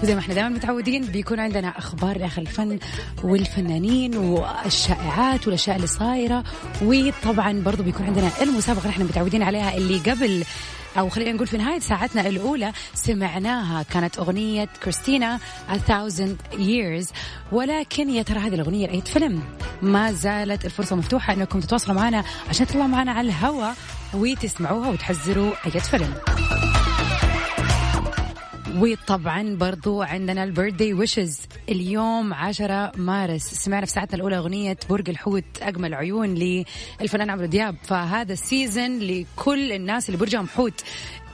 وزي 0.02 0.14
ما 0.14 0.20
إحنا 0.20 0.34
دائما 0.34 0.48
متعودين 0.48 1.04
بيكون 1.04 1.40
عندنا 1.40 1.78
أخبار 1.78 2.16
داخل 2.16 2.42
الفن 2.42 2.78
والفنانين 3.24 4.16
والشائعات 4.16 5.46
والأشياء 5.46 5.76
اللي 5.76 5.86
صايرة 5.86 6.44
وطبعا 6.82 7.52
برضو 7.60 7.82
بيكون 7.82 8.06
عندنا 8.06 8.30
المسابقة 8.42 8.80
اللي 8.82 8.90
إحنا 8.90 9.04
متعودين 9.04 9.42
عليها 9.42 9.76
اللي 9.76 9.98
قبل 9.98 10.44
أو 10.98 11.08
خلينا 11.08 11.32
نقول 11.32 11.46
في 11.46 11.56
نهاية 11.56 11.80
ساعتنا 11.80 12.28
الأولى 12.28 12.72
سمعناها 12.94 13.82
كانت 13.82 14.18
أغنية 14.18 14.68
كريستينا 14.82 15.38
A 15.68 15.90
Thousand 15.90 16.58
Years. 16.58 17.12
ولكن 17.52 18.10
يا 18.10 18.22
ترى 18.22 18.38
هذه 18.38 18.54
الأغنية 18.54 18.86
لأي 18.86 19.00
فيلم؟ 19.00 19.42
ما 19.82 20.12
زالت 20.12 20.64
الفرصة 20.64 20.96
مفتوحة 20.96 21.32
أنكم 21.32 21.60
تتواصلوا 21.60 21.96
معنا 21.96 22.24
عشان 22.48 22.66
تطلعوا 22.66 22.86
معنا 22.86 23.12
على 23.12 23.28
الهواء 23.28 23.74
وتسمعوها 24.14 24.88
وتحزروا 24.88 25.52
أي 25.66 25.80
فيلم. 25.80 26.14
وطبعا 28.76 29.56
برضو 29.56 30.02
عندنا 30.02 30.44
ال 30.44 30.50
birthday 30.50 30.94
wishes 30.94 31.40
اليوم 31.68 32.34
10 32.34 32.92
مارس. 32.96 33.42
سمعنا 33.42 33.86
في 33.86 33.92
ساعتنا 33.92 34.16
الأولى 34.16 34.38
أغنية 34.38 34.76
برج 34.90 35.10
الحوت 35.10 35.44
أجمل 35.62 35.94
عيون 35.94 36.34
للفنان 36.34 37.30
عمرو 37.30 37.46
دياب. 37.46 37.76
فهذا 37.84 38.32
ال 38.32 38.42
season 38.42 38.98
لكل 38.98 39.72
الناس 39.72 40.08
اللي 40.08 40.18
برجهم 40.18 40.48
حوت. 40.48 40.84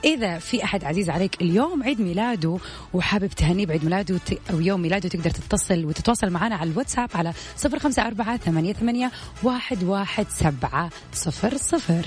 إذا 0.03 0.39
في 0.39 0.63
أحد 0.63 0.83
عزيز 0.83 1.09
عليك 1.09 1.41
اليوم 1.41 1.83
عيد 1.83 2.01
ميلاده 2.01 2.57
وحابب 2.93 3.27
تهنيه 3.27 3.65
بعيد 3.65 3.83
ميلاده 3.83 4.19
أو 4.51 4.59
يوم 4.59 4.81
ميلاده 4.81 5.09
تقدر 5.09 5.29
تتصل 5.29 5.85
وتتواصل 5.85 6.29
معنا 6.29 6.55
على 6.55 6.71
الواتساب 6.71 7.09
على 7.15 7.33
صفر 7.57 7.79
خمسة 7.79 8.07
أربعة 8.07 8.37
ثمانية, 8.37 8.73
ثمانية 8.73 9.11
واحد, 9.43 9.83
واحد 9.83 10.25
سبعة 10.29 10.89
صفر 11.13 11.57
صفر. 11.57 12.05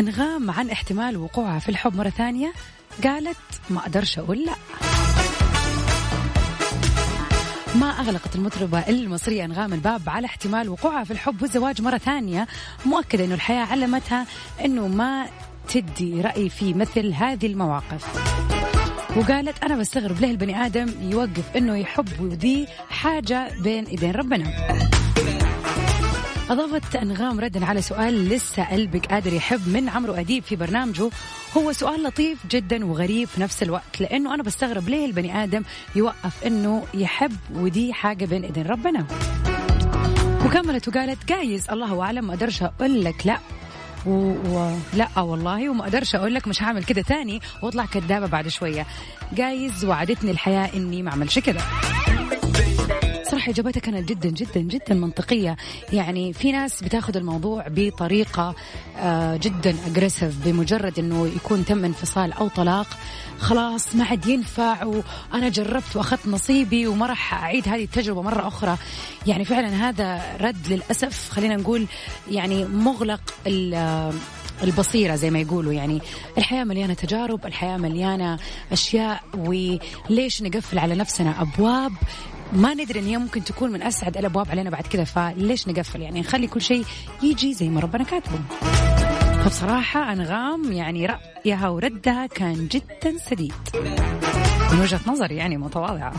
أنغام 0.00 0.50
عن 0.50 0.70
احتمال 0.70 1.16
وقوعها 1.16 1.58
في 1.58 1.68
الحب 1.68 1.96
مرة 1.96 2.08
ثانية 2.08 2.52
قالت 3.04 3.36
ما 3.70 3.78
أقدرش 3.80 4.18
أقول 4.18 4.44
لا. 4.44 4.54
ما 7.74 7.86
أغلقت 7.86 8.36
المطربة 8.36 8.78
المصرية 8.88 9.44
أنغام 9.44 9.72
الباب 9.72 10.02
على 10.08 10.26
احتمال 10.26 10.68
وقوعها 10.68 11.04
في 11.04 11.10
الحب 11.10 11.42
والزواج 11.42 11.82
مرة 11.82 11.98
ثانية 11.98 12.46
مؤكدة 12.86 13.24
أنه 13.24 13.34
الحياة 13.34 13.64
علمتها 13.64 14.26
أنه 14.64 14.88
ما 14.88 15.26
تدي 15.68 16.20
رأي 16.20 16.48
في 16.48 16.74
مثل 16.74 17.12
هذه 17.12 17.46
المواقف. 17.46 18.06
وقالت 19.16 19.64
أنا 19.64 19.76
بستغرب 19.76 20.20
ليه 20.20 20.30
البني 20.30 20.66
آدم 20.66 20.94
يوقف 21.00 21.56
أنه 21.56 21.76
يحب 21.76 22.08
ودي 22.20 22.66
حاجة 22.90 23.50
بين 23.62 23.84
إيدين 23.84 24.10
ربنا. 24.10 24.52
أضافت 26.50 26.96
أنغام 26.96 27.40
ردا 27.40 27.66
على 27.66 27.82
سؤال 27.82 28.28
لسه 28.28 28.64
قلبك 28.64 29.06
قادر 29.06 29.32
يحب 29.32 29.68
من 29.68 29.88
عمرو 29.88 30.14
أديب 30.14 30.42
في 30.42 30.56
برنامجه. 30.56 31.10
هو 31.56 31.72
سؤال 31.72 32.02
لطيف 32.02 32.46
جدا 32.50 32.86
وغريب 32.86 33.28
في 33.28 33.40
نفس 33.40 33.62
الوقت 33.62 34.00
لأنه 34.00 34.34
أنا 34.34 34.42
بستغرب 34.42 34.88
ليه 34.88 35.06
البني 35.06 35.44
آدم 35.44 35.62
يوقف 35.94 36.46
أنه 36.46 36.84
يحب 36.94 37.36
ودي 37.54 37.92
حاجة 37.92 38.24
بين 38.24 38.44
إيدين 38.44 38.66
ربنا. 38.66 39.06
وكملت 40.46 40.88
وقالت 40.88 41.28
جايز 41.28 41.70
الله 41.70 42.02
أعلم 42.02 42.26
ما 42.26 42.34
أقدرش 42.34 42.62
أقول 42.62 43.04
لك 43.04 43.26
لا. 43.26 43.38
و... 44.06 44.10
و... 44.30 44.76
لا 44.94 45.20
والله 45.20 45.70
وما 45.70 45.82
أقدرش 45.84 46.14
أقول 46.14 46.34
لك 46.34 46.48
مش 46.48 46.62
هعمل 46.62 46.84
كده 46.84 47.02
تاني 47.02 47.40
واطلع 47.62 47.86
كدابة 47.86 48.26
بعد 48.26 48.48
شوية. 48.48 48.86
جايز 49.32 49.84
وعدتني 49.84 50.30
الحياة 50.30 50.70
إني 50.76 51.02
ما 51.02 51.10
أعملش 51.10 51.38
كده. 51.38 51.60
صراحة 53.40 53.52
إجابتها 53.52 53.80
كانت 53.80 54.08
جدا 54.08 54.28
جدا 54.28 54.60
جدا 54.60 54.94
منطقية. 54.94 55.56
يعني 55.92 56.32
في 56.32 56.52
ناس 56.52 56.84
بتاخذ 56.84 57.16
الموضوع 57.16 57.64
بطريقة 57.68 58.54
آه، 58.98 59.36
جدا 59.36 59.76
أجريسيف 59.86 60.34
بمجرد 60.44 60.98
أنه 60.98 61.26
يكون 61.26 61.64
تم 61.64 61.84
انفصال 61.84 62.32
أو 62.32 62.48
طلاق. 62.48 62.86
خلاص 63.38 63.96
ما 63.96 64.04
عاد 64.04 64.26
ينفع 64.26 64.84
وأنا 64.84 65.48
جربت 65.48 65.96
وأخذت 65.96 66.28
نصيبي 66.28 66.86
وما 66.86 67.06
راح 67.06 67.34
أعيد 67.34 67.68
هذه 67.68 67.84
التجربة 67.84 68.22
مرة 68.22 68.48
أخرى. 68.48 68.76
يعني 69.26 69.44
فعلا 69.44 69.68
هذا 69.88 70.22
رد 70.40 70.66
للأسف 70.68 71.30
خلينا 71.30 71.56
نقول 71.56 71.86
يعني 72.30 72.64
مغلق 72.64 73.20
البصيرة 74.62 75.14
زي 75.14 75.30
ما 75.30 75.38
يقولوا. 75.38 75.72
يعني 75.72 76.00
الحياة 76.38 76.64
مليانة 76.64 76.94
تجارب 76.94 77.46
الحياة 77.46 77.76
مليانة 77.76 78.38
أشياء 78.72 79.22
وليش 79.34 80.42
نقفل 80.42 80.78
على 80.78 80.94
نفسنا 80.94 81.42
أبواب 81.42 81.92
ما 82.52 82.74
ندري 82.74 83.00
إن 83.00 83.06
هي 83.06 83.18
ممكن 83.18 83.44
تكون 83.44 83.72
من 83.72 83.82
أسعد 83.82 84.16
الأبواب 84.16 84.50
علينا 84.50 84.70
بعد 84.70 84.86
كذا. 84.86 85.04
فليش 85.04 85.68
نقفل؟ 85.68 86.00
يعني 86.00 86.20
نخلي 86.20 86.46
كل 86.46 86.62
شيء 86.62 86.84
يجي 87.22 87.54
زي 87.54 87.68
ما 87.68 87.80
ربنا 87.80 88.04
كاتبه. 88.04 88.38
فبصراحة 89.44 90.12
أنغام 90.12 90.72
يعني 90.72 91.06
رأيها 91.06 91.68
وردها 91.68 92.26
كان 92.26 92.68
جدا 92.68 93.18
سديد. 93.30 93.52
من 94.72 94.80
وجهة 94.80 95.00
نظري 95.06 95.36
يعني 95.36 95.56
متواضعة. 95.56 96.12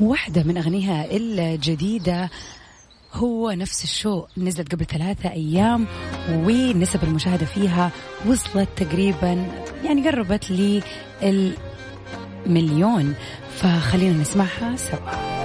واحدة 0.00 0.42
من 0.42 0.56
أغنيها 0.56 1.06
الجديدة 1.10 2.30
هو 3.12 3.50
نفس 3.50 3.84
الشو 3.84 4.24
نزلت 4.36 4.72
قبل 4.74 4.84
ثلاثة 4.84 5.30
أيام 5.30 5.86
ونسب 6.30 7.04
المشاهدة 7.04 7.46
فيها 7.46 7.90
وصلت 8.26 8.68
تقريبا 8.76 9.46
يعني 9.84 10.08
قربت 10.08 10.50
للمليون 12.46 13.14
فخلينا 13.56 14.20
نسمعها 14.20 14.76
سوا. 14.76 15.36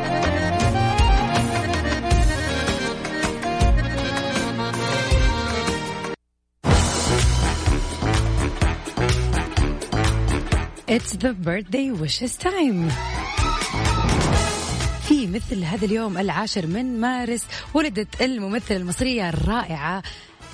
It's 10.87 11.13
the 11.13 11.33
birthday 11.33 11.89
wishes 11.91 12.35
time. 12.35 12.91
في 15.21 15.27
مثل 15.27 15.63
هذا 15.63 15.86
اليوم 15.86 16.17
العاشر 16.17 16.67
من 16.67 16.99
مارس 16.99 17.45
ولدت 17.73 18.21
الممثلة 18.21 18.77
المصرية 18.77 19.29
الرائعة 19.29 20.03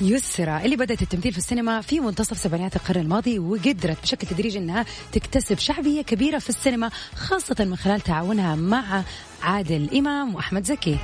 يسرى 0.01 0.65
اللي 0.65 0.75
بدأت 0.75 1.01
التمثيل 1.01 1.31
في 1.31 1.37
السينما 1.37 1.81
في 1.81 1.99
منتصف 1.99 2.37
سبعينات 2.37 2.75
القرن 2.75 3.01
الماضي 3.01 3.39
وقدرت 3.39 4.01
بشكل 4.03 4.27
تدريجي 4.27 4.57
إنها 4.57 4.85
تكتسب 5.11 5.59
شعبية 5.59 6.01
كبيرة 6.01 6.39
في 6.39 6.49
السينما 6.49 6.89
خاصة 7.15 7.55
من 7.59 7.75
خلال 7.75 8.01
تعاونها 8.01 8.55
مع 8.55 9.03
عادل 9.43 9.97
إمام 9.97 10.35
وأحمد 10.35 10.65
زكي. 10.65 10.97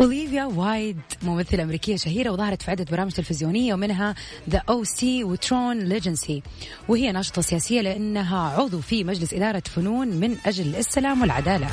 أوليفيا 0.00 0.44
وايلد 0.44 1.00
ممثلة 1.22 1.62
أمريكية 1.62 1.96
شهيرة 1.96 2.30
وظهرت 2.30 2.62
في 2.62 2.70
عدة 2.70 2.86
برامج 2.90 3.12
تلفزيونية 3.12 3.74
ومنها 3.74 4.14
The 4.50 4.62
O.C. 4.68 4.84
و 4.84 5.24
Tron: 5.24 5.78
Legacy 5.78 6.42
وهي 6.88 7.12
ناشطة 7.12 7.42
سياسية 7.42 7.80
لأنها 7.80 8.38
عضو 8.38 8.80
في 8.80 9.04
مجلس 9.04 9.34
إدارة 9.34 9.62
فنون 9.66 10.08
من 10.08 10.36
أجل 10.46 10.76
السلام 10.76 11.20
والعدالة. 11.20 11.68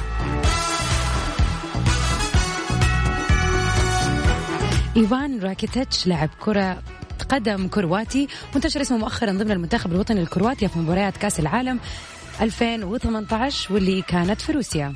إيفان 4.97 5.39
راكيتيتش 5.39 6.07
لاعب 6.07 6.29
كرة 6.39 6.83
قدم 7.29 7.67
كرواتي 7.67 8.27
منتشر 8.55 8.81
اسمه 8.81 8.97
مؤخرا 8.97 9.31
ضمن 9.31 9.51
المنتخب 9.51 9.91
الوطني 9.91 10.21
الكرواتي 10.21 10.67
في 10.67 10.79
مباريات 10.79 11.17
كأس 11.17 11.39
العالم 11.39 11.79
2018 12.41 13.73
واللي 13.73 14.01
كانت 14.01 14.41
في 14.41 14.51
روسيا. 14.51 14.93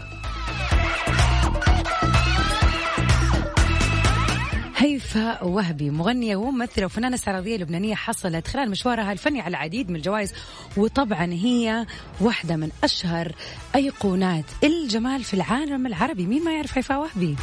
هيفاء 4.88 5.48
وهبي؟ 5.48 5.90
مغنية 5.90 6.36
وممثلة 6.36 6.86
وفنانة 6.86 7.16
استعراضية 7.16 7.58
لبنانية 7.58 7.96
حصلت 7.96 8.48
خلال 8.48 8.70
مشوارها 8.70 9.12
الفني 9.12 9.42
على 9.42 9.50
العديد 9.50 9.90
من 9.90 9.96
الجوائز 9.96 10.34
وطبعا 10.78 11.26
هي 11.26 11.86
واحدة 12.22 12.56
من 12.56 12.70
أشهر 12.84 13.32
أيقونات 13.76 14.46
الجمال 14.64 15.24
في 15.24 15.34
العالم 15.34 15.88
العربي. 15.88 16.26
مين 16.26 16.44
ما 16.44 16.52
يعرف 16.52 16.78
هيفاء 16.78 17.00
وهبي؟ 17.00 17.36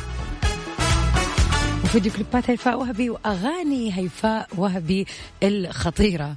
وفيديو 1.84 2.12
كليبات 2.12 2.50
هيفاء 2.50 2.78
وهبي 2.78 3.10
وأغاني 3.10 3.98
هيفاء 3.98 4.48
وهبي 4.56 5.06
الخطيرة. 5.42 6.34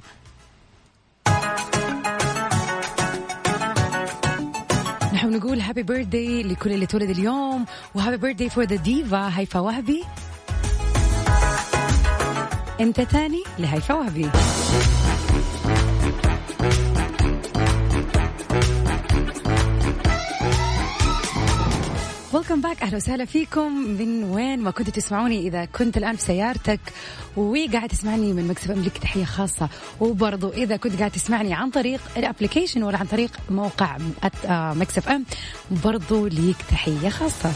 نحن 5.12 5.30
نقول 5.30 5.60
happy 5.60 5.82
birthday 5.82 6.42
لكل 6.42 6.72
اللي 6.72 6.86
تولد 6.86 7.10
اليوم 7.10 7.66
و 7.94 7.98
happy 7.98 8.16
birthday 8.16 8.50
for 8.50 8.64
the 8.64 8.76
diva 8.76 9.38
هيفاء 9.38 9.62
وهبي. 9.62 10.04
أنت 12.80 13.00
تاني 13.00 13.42
لهيفاء 13.58 13.98
وهبي. 13.98 14.30
Welcome 22.32 22.60
back 22.60 22.82
أهلا 22.82 22.96
وسهلا 22.96 23.24
فيكم. 23.24 23.72
من 23.72 24.24
وين 24.24 24.60
ما 24.60 24.70
كنتوا 24.70 24.92
تسمعوني 24.92 25.48
إذا 25.48 25.64
كنت 25.64 25.96
الآن 25.96 26.16
في 26.16 26.22
سيارتك 26.22 26.80
وقاعد 27.36 27.88
تسمعني 27.88 28.32
من 28.32 28.48
مكتب 28.48 28.70
عملك 28.70 28.98
تحية 28.98 29.24
خاصة. 29.24 29.68
وبرضو 30.00 30.48
إذا 30.48 30.76
كنت 30.76 30.98
قاعد 30.98 31.10
تسمعني 31.10 31.54
عن 31.54 31.70
طريق 31.70 32.00
ال 32.16 32.21
application 32.21 32.82
ولا 32.82 32.98
عن 32.98 33.06
طريق 33.06 33.30
موقع 33.50 33.96
Mix 34.50 35.08
FM 35.08 35.24
برضو 35.84 36.26
ليك 36.26 36.56
تحية 36.70 37.08
خاصة. 37.08 37.52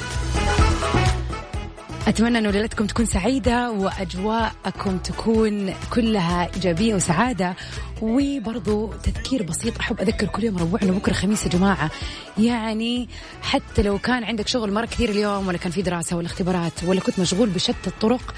أتمنى 2.09 2.39
أنه 2.39 2.51
ليلتكم 2.51 2.87
تكون 2.87 3.07
سعيدة 3.07 3.71
وأجواءكم 3.71 4.99
تكون 4.99 5.75
كلها 5.93 6.55
إيجابية 6.55 6.95
وسعادة 6.95 7.57
وبرضو 8.03 8.93
تذكير 8.93 9.43
بسيط. 9.43 9.79
أحب 9.79 10.01
أذكر 10.01 10.27
كل 10.27 10.45
يوم 10.45 10.59
ربوع 10.59 10.83
أنه 10.83 10.93
بكرة 10.93 11.13
خميس 11.13 11.45
يا 11.45 11.51
جماعة. 11.51 11.91
يعني 12.39 13.09
حتى 13.43 13.83
لو 13.83 13.99
كان 13.99 14.25
عندك 14.25 14.49
شغل 14.49 14.73
مرة 14.73 14.87
كثير 14.87 15.09
اليوم 15.09 15.49
ولا 15.49 15.59
كان 15.59 15.73
في 15.73 15.83
دراسة 15.83 16.17
ولا 16.17 16.27
اختبارات 16.27 16.85
ولا 16.85 17.01
كنت 17.01 17.21
مشغول 17.21 17.49
بشتى 17.49 17.87
الطرق 17.87 18.35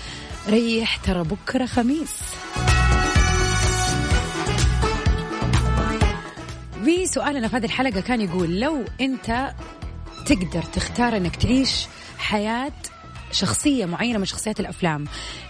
ريح 0.49 0.97
ترى 0.97 1.23
بكرة 1.23 1.67
خميس. 1.67 2.21
بسؤالنا 7.05 7.49
في 7.49 7.57
هذه 7.57 7.65
الحلقة 7.65 8.01
كان 8.01 8.21
يقول 8.21 8.61
لو 8.61 8.85
أنت 9.01 9.55
تقدر 10.27 10.63
تختار 10.63 11.17
أنك 11.17 11.37
تعيش 11.37 11.87
حياة 12.19 12.73
شخصية 13.35 13.87
معينة 13.87 14.19
من 14.19 14.25
شخصيات 14.25 14.61
الأفلام. 14.61 15.05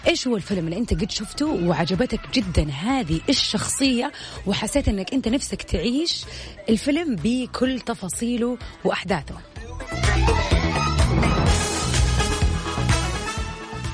إيش 0.09 0.27
هو 0.29 0.37
الفيلم 0.37 0.65
اللي 0.65 0.79
أنت 0.79 0.95
قد 0.95 1.11
شفته 1.11 1.47
وعجبتك 1.47 2.21
جدا؟ 2.35 2.71
هذه 2.71 3.21
الشخصية 3.29 4.13
وحسيت 4.47 4.89
أنك 4.89 5.15
أنت 5.15 5.29
نفسك 5.29 5.63
تعيش 5.63 6.25
الفيلم 6.69 7.17
بكل 7.17 7.81
تفاصيله 7.81 8.59
وأحداثه. 8.85 9.35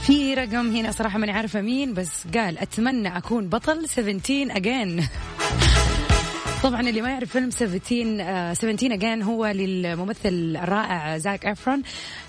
في 0.07 0.35
رقم 0.35 0.77
هنا 0.77 0.91
صراحة 0.91 1.19
ماني 1.19 1.33
عارفة 1.33 1.61
مين 1.61 1.95
بس 1.95 2.27
قال 2.35 2.59
أتمنى 2.59 3.17
أكون 3.19 3.49
بطل 3.49 3.89
17 3.89 4.57
أجين. 4.57 5.09
طبعا 6.63 6.81
اللي 6.81 7.01
ما 7.01 7.11
يعرف 7.11 7.31
فيلم 7.31 7.51
17 7.51 8.17
آه 8.21 8.55
17 8.55 8.95
اجين 8.95 9.23
هو 9.23 9.47
للممثل 9.47 10.57
الرائع 10.63 11.19
زاك 11.19 11.47
أفرون. 11.47 11.83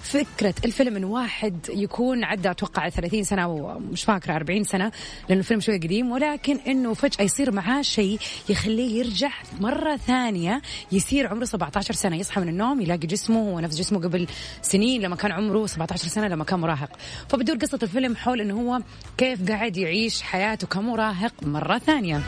فكرة 0.04 0.54
الفيلم 0.65 0.96
إن 0.96 1.04
واحد 1.04 1.56
يكون 1.70 2.24
عدى 2.24 2.52
أتوقع 2.52 2.89
30 2.89 3.24
سنة 3.24 3.48
ومش 3.48 4.04
فاكرة 4.04 4.36
40 4.36 4.63
سنة 4.63 4.91
لأنه 5.30 5.39
الفيلم 5.39 5.60
شوي 5.60 5.76
قديم 5.78 6.12
ولكن 6.12 6.60
إنه 6.67 6.94
فجأة 6.94 7.24
يصير 7.26 7.52
معاه 7.52 7.82
شيء 7.82 8.20
يخليه 8.50 9.00
يرجع 9.00 9.32
مرة 9.60 9.96
ثانية 9.96 10.62
يصير 10.91 11.28
عمره 11.28 11.46
17 11.46 11.94
سنة 11.94 12.15
يصحى 12.15 12.41
من 12.41 12.50
النوم 12.50 12.82
يلاقي 12.82 13.08
جسمه 13.08 13.39
هو 13.52 13.60
نفس 13.60 13.78
جسمه 13.78 14.00
قبل 14.00 14.28
سنين 14.62 15.02
لما 15.02 15.15
كان 15.15 15.32
عمره 15.32 15.65
17 15.65 16.08
سنة 16.08 16.28
لما 16.28 16.44
كان 16.44 16.60
مراهق. 16.60 16.89
فبدور 17.30 17.56
قصة 17.58 17.80
الفيلم 17.84 18.15
حول 18.15 18.41
إنه 18.41 18.62
هو 18.62 18.80
كيف 19.17 19.50
قاعد 19.52 19.78
يعيش 19.78 20.22
حياته 20.22 20.67
كمراهق 20.67 21.34
مرة 21.41 21.78
ثانية. 21.78 22.22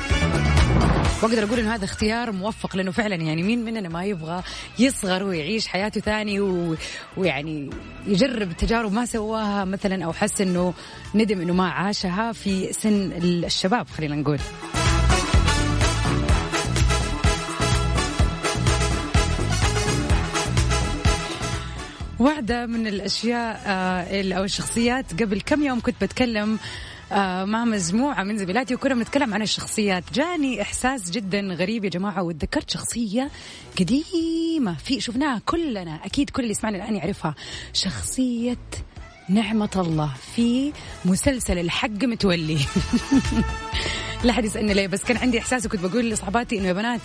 واقدر 1.24 1.44
أقول 1.44 1.60
إنه 1.60 1.76
هذا 1.76 1.86
اختيار 1.86 2.32
موفق 2.32 2.76
لأنه 2.76 2.92
فعلا 2.92 3.16
يعني 3.16 3.44
مين 3.44 3.66
مننا 3.66 3.90
ما 3.90 4.06
يبغى 4.06 4.44
يصغر 4.80 5.24
ويعيش 5.24 5.68
حياته 5.68 6.02
ثاني 6.02 6.40
و... 6.40 6.76
ويعني 7.18 7.70
يجرب 8.08 8.52
تجارب 8.52 8.94
ما 8.94 9.06
سواها 9.06 9.66
مثلا 9.66 10.06
أو 10.06 10.14
حس 10.14 10.42
إنه 10.42 10.74
ندم 11.16 11.42
إنه 11.42 11.54
ما 11.54 11.70
عاشها 11.70 12.32
في 12.32 12.74
سن 12.74 13.12
الشباب 13.12 13.88
خلينا 13.88 14.16
نقول. 14.16 14.40
واحدة 22.20 22.66
من 22.66 22.88
الأشياء 22.88 23.62
آه، 23.66 24.34
أو 24.38 24.44
الشخصيات 24.44 25.22
قبل 25.24 25.42
كم 25.42 25.64
يوم 25.64 25.80
كنت 25.82 26.04
بتكلم 26.04 26.60
مع 27.46 27.66
مجموعة 27.66 28.24
من 28.24 28.38
زميلاتي 28.38 28.76
وكنا 28.76 28.96
بنتكلم 28.96 29.34
عن 29.34 29.42
الشخصيات. 29.42 30.04
جاني 30.14 30.62
إحساس 30.62 31.12
جدا 31.12 31.40
غريب 31.40 31.86
يا 31.86 31.90
جماعة 31.90 32.24
وتذكرت 32.24 32.70
شخصية 32.70 33.30
قديمة. 33.80 34.76
في 34.78 35.02
شفناها 35.02 35.42
كلنا 35.46 36.00
أكيد 36.06 36.30
كل 36.30 36.42
اللي 36.42 36.52
يسمعنا 36.52 36.78
الآن 36.78 36.96
يعرفها. 36.96 37.36
شخصية 37.74 38.58
نعمة 39.30 39.70
الله 39.76 40.14
في 40.36 40.74
مسلسل 41.06 41.60
الحق 41.60 42.04
متولي. 42.04 42.60
لا 44.24 44.34
حد 44.34 44.46
يسألني 44.46 44.74
ليه 44.74 44.88
بس 44.88 45.04
كان 45.04 45.18
عندي 45.18 45.40
إحساس 45.40 45.66
وكنت 45.66 45.82
بقول 45.82 46.10
لصحباتي 46.10 46.58
إنه 46.58 46.68
يا 46.68 46.74
بنات 46.74 47.02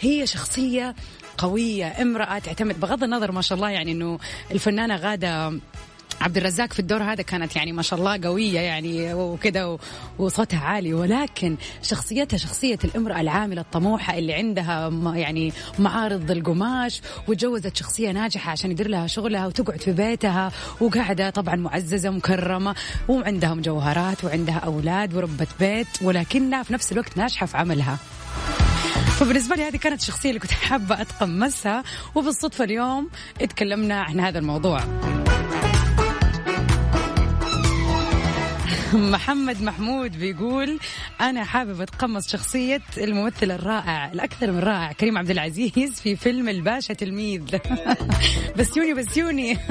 هي 0.00 0.26
شخصية 0.26 0.94
قوية 1.38 2.02
امرأة 2.02 2.38
تعتمد 2.38 2.80
بغض 2.80 3.04
النظر 3.04 3.32
ما 3.32 3.42
شاء 3.42 3.56
الله 3.56 3.70
يعني 3.70 3.92
إنه 3.92 4.18
الفنانة 4.50 4.96
غادة 4.96 5.52
عبد 6.20 6.36
الرزاق 6.36 6.72
في 6.72 6.78
الدور 6.78 7.02
هذا 7.02 7.22
كانت 7.22 7.56
يعني 7.56 7.72
ما 7.72 7.82
شاء 7.82 7.98
الله 7.98 8.20
قوية 8.24 8.60
يعني 8.60 9.14
وكذا 9.14 9.78
وصوتها 10.18 10.60
عالي. 10.60 10.94
ولكن 10.94 11.56
شخصيتها 11.82 12.36
شخصية 12.36 12.78
الامرأة 12.84 13.20
العاملة 13.20 13.60
الطموحة 13.60 14.18
اللي 14.18 14.34
عندها 14.34 14.90
يعني 15.14 15.52
معارض 15.78 16.30
القماش 16.30 17.00
وتجوزت 17.28 17.76
شخصية 17.76 18.10
ناجحة 18.10 18.50
عشان 18.50 18.70
يدير 18.70 18.88
لها 18.88 19.06
شغلها 19.06 19.46
وتقعد 19.46 19.80
في 19.80 19.92
بيتها 19.92 20.52
وقاعدة 20.80 21.30
طبعا 21.30 21.56
معززة 21.56 22.10
مكرمة 22.10 22.74
وعندها 23.08 23.54
مجوهرات 23.54 24.24
وعندها 24.24 24.58
أولاد 24.58 25.14
وربة 25.14 25.46
بيت 25.60 25.86
ولكنها 26.02 26.62
في 26.62 26.72
نفس 26.72 26.92
الوقت 26.92 27.16
ناجحة 27.16 27.46
في 27.46 27.56
عملها. 27.56 27.98
فبالنسبة 29.18 29.56
لي 29.56 29.62
هذه 29.62 29.76
كانت 29.76 30.00
الشخصية 30.00 30.28
اللي 30.28 30.40
كنت 30.40 30.50
حابة 30.50 31.00
أتقمصها. 31.00 31.82
وبالصدفة 32.14 32.64
اليوم 32.64 33.08
اتكلمنا 33.40 34.02
عن 34.02 34.20
هذا 34.20 34.38
الموضوع. 34.38 34.80
محمد 38.94 39.62
محمود 39.62 40.18
بيقول 40.18 40.78
أنا 41.20 41.44
حابب 41.44 41.80
أتقمص 41.80 42.32
شخصية 42.32 42.80
الممثل 42.98 43.50
الرائع 43.50 44.12
الأكثر 44.12 44.52
من 44.52 44.58
رائع 44.58 44.92
كريم 44.92 45.18
عبد 45.18 45.30
العزيز 45.30 46.00
في 46.00 46.16
فيلم 46.16 46.48
الباشا 46.48 46.94
تلميذ. 46.94 47.42
بسيوني 48.58 48.94
بسيوني. 48.94 49.58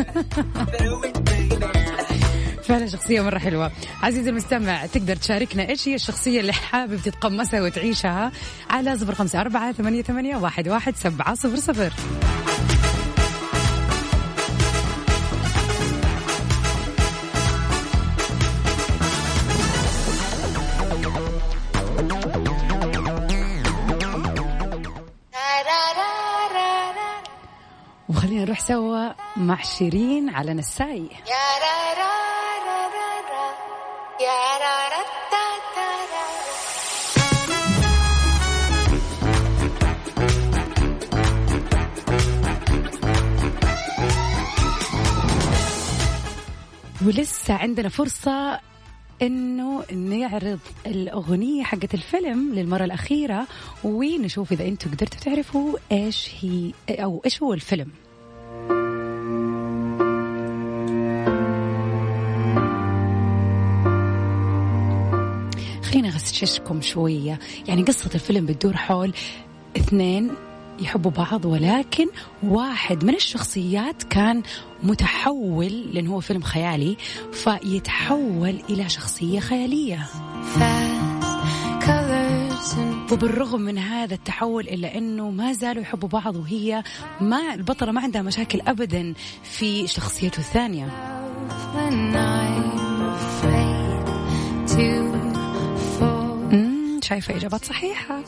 فعلا 2.68 2.88
شخصية 2.88 3.22
مرة 3.22 3.38
حلوة. 3.38 3.72
عزيزي 4.04 4.30
المستمع 4.30 4.86
تقدر 4.86 5.16
تشاركنا 5.16 5.70
إيش 5.70 5.88
هي 5.88 5.96
الشخصية 5.96 6.40
اللي 6.40 6.54
حابب 6.54 7.02
تتقمصها 7.02 7.62
وتعيشها؟ 7.62 8.32
على 8.70 8.98
صفر 8.98 9.16
خمسة 9.16 9.42
أربعة 9.42 9.72
ثمانية, 9.72 10.02
ثمانية 10.02 10.36
واحد, 10.36 10.70
واحد 10.70 10.96
سبعة 10.96 11.36
صفر 11.36 11.56
صفر. 11.56 11.94
سوا 28.68 29.14
مع 29.38 29.62
شيرين 29.62 30.30
على 30.30 30.54
نساي. 30.54 31.10
ولسه 47.06 47.54
عندنا 47.54 47.90
فرصة 47.90 48.60
إنه 49.22 49.84
نعرض 49.92 50.60
الأغنية 50.86 51.64
حقت 51.64 51.94
الفيلم 51.94 52.54
للمرة 52.54 52.84
الأخيرة 52.84 53.48
ونشوف 53.84 54.52
إذا 54.52 54.66
أنتم 54.66 54.92
قدرتوا 54.92 55.20
تعرفوا 55.20 55.78
إيش 55.92 56.30
هي 56.42 56.74
أو 56.90 57.22
إيش 57.26 57.44
هو 57.44 57.54
الفيلم. 57.54 57.92
خلينا 66.42 66.54
اغششكم 66.54 66.82
شوية. 66.82 67.40
يعني 67.68 67.84
قصة 67.84 68.10
الفيلم 68.16 68.46
بتدور 68.46 68.78
حول 68.78 69.14
اثنين 69.78 70.32
يحبوا 70.80 71.12
بعض 71.12 71.46
ولكن 71.46 72.08
واحد 72.44 73.06
من 73.06 73.16
الشخصيات 73.16 74.04
كان 74.04 74.44
متحول 74.84 75.86
لأنه 75.94 76.12
هو 76.14 76.20
فيلم 76.20 76.42
خيالي 76.42 76.98
فيتحول 77.34 78.62
إلى 78.70 78.90
شخصية 78.90 79.40
خيالية. 79.40 80.08
وبالرغم 83.12 83.62
من 83.62 83.78
هذا 83.78 84.14
التحول 84.14 84.64
إلا 84.68 84.98
أنه 84.98 85.30
ما 85.30 85.54
زالوا 85.54 85.82
يحبوا 85.82 86.10
بعض 86.10 86.36
وهي 86.36 86.84
ما 87.22 87.54
البطلة 87.54 87.92
ما 87.92 88.02
عندها 88.02 88.22
مشاكل 88.22 88.62
أبدا 88.62 89.14
في 89.44 89.88
شخصيته 89.88 90.40
الثانية. 90.40 90.88
كنت 97.02 97.10
شايفة 97.10 97.36
إجابات 97.36 97.66
صحيحة. 97.66 98.24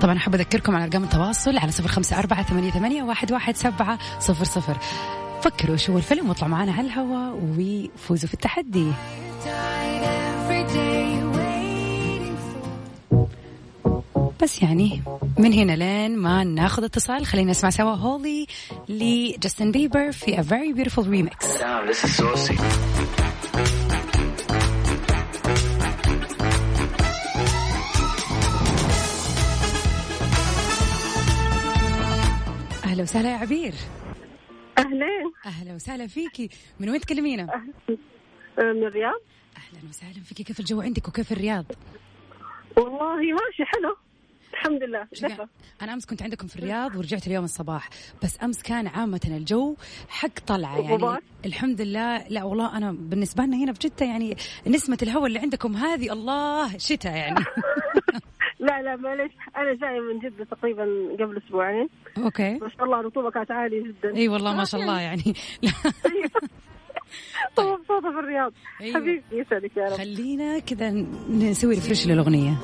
طبعا 0.00 0.16
أحب 0.16 0.34
أذكركم 0.34 0.76
على 0.76 0.84
أرقام 0.84 1.04
التواصل 1.04 1.58
على 1.58 1.72
صفر 1.72 1.88
خمسة 1.88 2.18
أربعة 2.18 2.42
ثمانية 2.42 3.02
واحد 3.02 3.56
سبعة 3.56 3.98
صفر 4.20 4.44
صفر. 4.44 4.78
فكروا 5.42 5.76
شو 5.76 5.98
الفيلم 5.98 6.28
واطلعوا 6.28 6.50
معنا 6.50 6.72
على 6.72 6.86
الهواء 6.86 7.38
وفوزوا 7.42 8.28
في 8.28 8.34
التحدي. 8.34 8.92
بس 14.42 14.62
يعني 14.62 15.02
من 15.38 15.52
هنا 15.52 15.72
لين 15.72 16.18
ما 16.18 16.44
ناخذ 16.44 16.84
اتصال 16.84 17.26
خلينا 17.26 17.50
نسمع 17.50 17.70
سوا 17.70 17.94
هولي 17.94 18.46
لجاستن 18.88 19.72
بيبر 19.72 20.12
في 20.12 20.36
A 20.36 20.40
Very 20.40 20.76
Beautiful 20.78 21.04
Remix. 21.04 21.62
أهلا 32.84 33.02
وسهلا 33.02 33.30
يا 33.30 33.36
عبير. 33.36 33.74
أهلين 34.78 35.32
أهلا 35.46 35.74
وسهلا 35.74 36.06
فيكي. 36.06 36.48
من 36.80 36.88
وين 36.88 37.00
تكلمينا؟ 37.00 37.62
من 38.58 38.84
الرياض. 38.84 39.20
أهلا 39.56 39.88
وسهلا 39.88 40.22
فيكي. 40.24 40.44
كيف 40.44 40.60
الجو 40.60 40.80
عندك 40.80 41.08
وكيف 41.08 41.32
الرياض؟ 41.32 41.64
والله 42.76 43.16
ماشي 43.16 43.64
حلو. 43.64 43.96
الحمد 44.62 44.82
لله. 44.82 45.06
أنا 45.82 45.92
أمس 45.92 46.06
كنت 46.06 46.22
عندكم 46.22 46.46
في 46.46 46.56
الرياض 46.56 46.96
ورجعت 46.96 47.26
اليوم 47.26 47.44
الصباح 47.44 47.88
بس 48.22 48.38
أمس 48.42 48.62
كان 48.62 48.86
عامة 48.86 49.20
الجو 49.26 49.76
حق 50.08 50.38
طلعة 50.46 50.78
يعني؟ 50.78 51.18
الحمد 51.46 51.80
لله. 51.80 52.28
لا 52.28 52.44
والله 52.44 52.76
أنا 52.76 52.92
بالنسبة 52.92 53.44
لنا 53.44 53.56
هنا 53.56 53.72
في 53.72 53.78
جدة 53.88 54.06
يعني 54.06 54.36
نسمة 54.66 54.98
الهواء 55.02 55.26
اللي 55.26 55.38
عندكم 55.38 55.76
هذه 55.76 56.12
الله 56.12 56.78
شتاء 56.78 57.16
يعني. 57.16 57.44
لا 58.66 58.82
لا 58.82 58.96
معلش 58.96 59.32
أنا 59.56 59.74
جاية 59.74 60.00
من 60.00 60.18
جدة 60.18 60.44
تقريبا 60.44 60.82
قبل 61.20 61.42
أسبوعين. 61.46 61.88
Okay. 62.18 62.52
ما 62.54 62.68
شاء 62.68 62.84
الله 62.84 63.00
الرطوبة 63.00 63.30
كانت 63.30 63.50
عالية 63.50 63.82
جدا. 63.82 64.16
إي 64.16 64.28
والله 64.28 64.56
ما 64.56 64.64
شاء 64.64 64.80
الله 64.80 65.00
يعني. 65.08 65.22
لا 67.58 67.64
مبسوطة 67.64 68.10
في 68.12 68.18
الرياض. 68.18 68.52
أيوة. 68.80 68.94
حبيبي 69.00 69.22
يسعدك 69.32 69.76
يا 69.76 69.84
رب. 69.88 69.92
خلينا 69.92 70.58
كذا 70.58 70.90
نسوي 71.30 71.74
refresh 71.74 72.06
للأغنية. 72.06 72.56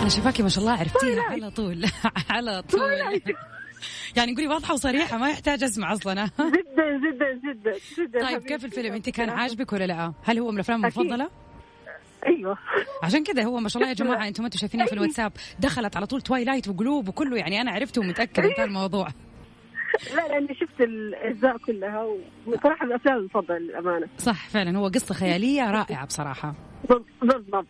أنا 0.00 0.08
شايفاكي 0.08 0.42
ما 0.42 0.48
شاء 0.48 0.64
الله 0.64 0.72
عرفتيها 0.72 1.22
على 1.22 1.50
طول. 1.50 1.84
على 2.30 2.62
طول. 2.62 2.82
يعني 4.16 4.34
قولي 4.34 4.48
واضحة 4.48 4.74
وصريحة 4.74 5.18
ما 5.18 5.30
يحتاج 5.30 5.64
اسمع 5.64 5.92
أصلا. 5.92 6.14
جدا 6.38 6.98
جدا 6.98 7.52
جدا 7.52 7.72
جدا 7.98 8.28
طيب. 8.28 8.42
كيف 8.42 8.64
الفيلم؟ 8.64 8.94
انت 8.94 9.10
كان 9.10 9.30
عاجبك 9.30 9.72
ولا 9.72 9.84
لا؟ 9.84 10.12
هل 10.24 10.38
هو 10.38 10.48
من 10.48 10.54
الأفلام. 10.54 10.80
المفضلة؟ 10.80 11.30
أيوه. 12.26 12.58
عشان 13.02 13.24
كذا 13.24 13.44
هو 13.44 13.58
ما 13.58 13.68
شاء 13.68 13.82
الله 13.82 13.88
يا 13.90 13.96
جماعة 13.96 14.28
أنتم 14.28 14.42
ما 14.42 14.46
أنتم 14.46 14.58
شايفينها 14.58 14.86
في 14.86 14.92
الواتساب. 14.92 15.32
دخلت 15.60 15.96
على 15.96 16.06
طول 16.06 16.20
توايلايت 16.20 16.68
وقلوب 16.68 17.08
وكله 17.08 17.36
يعني 17.36 17.60
أنا 17.60 17.70
عرفته 17.70 18.00
ومتاكد 18.00 18.44
انتهى 18.44 18.64
الموضوع. 18.64 19.08
لا 20.16 20.28
لأني 20.28 20.54
شفت 20.54 20.80
الأجزاء 20.80 21.56
كلها 21.58 22.06
وصراحة 22.46 22.86
من 22.86 22.92
الأفلام 22.92 23.18
المفضلة 23.18 23.58
للأمانة. 23.58 24.06
صح 24.18 24.48
فعلا. 24.48 24.78
هو 24.78 24.86
قصة 24.86 25.14
خيالية 25.14 25.70
رائعة 25.70 26.06
بصراحة. 26.06 26.54
بالضبط 27.22 27.66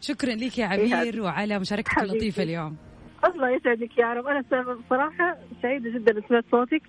شكرا 0.00 0.30
لك 0.34 0.58
يا 0.58 0.66
عبير 0.66 1.22
وعلى 1.22 1.58
مشاركتك. 1.58 2.02
اللطيفة 2.02 2.42
اليوم. 2.42 2.76
الله 3.24 3.50
يسعدك 3.50 3.98
يا 3.98 4.12
رب. 4.12 4.26
أنا 4.26 4.44
صراحة 4.90 5.36
سعيدة 5.62 5.90
جدا 5.90 6.22
سمعت 6.28 6.44
صوتك. 6.50 6.82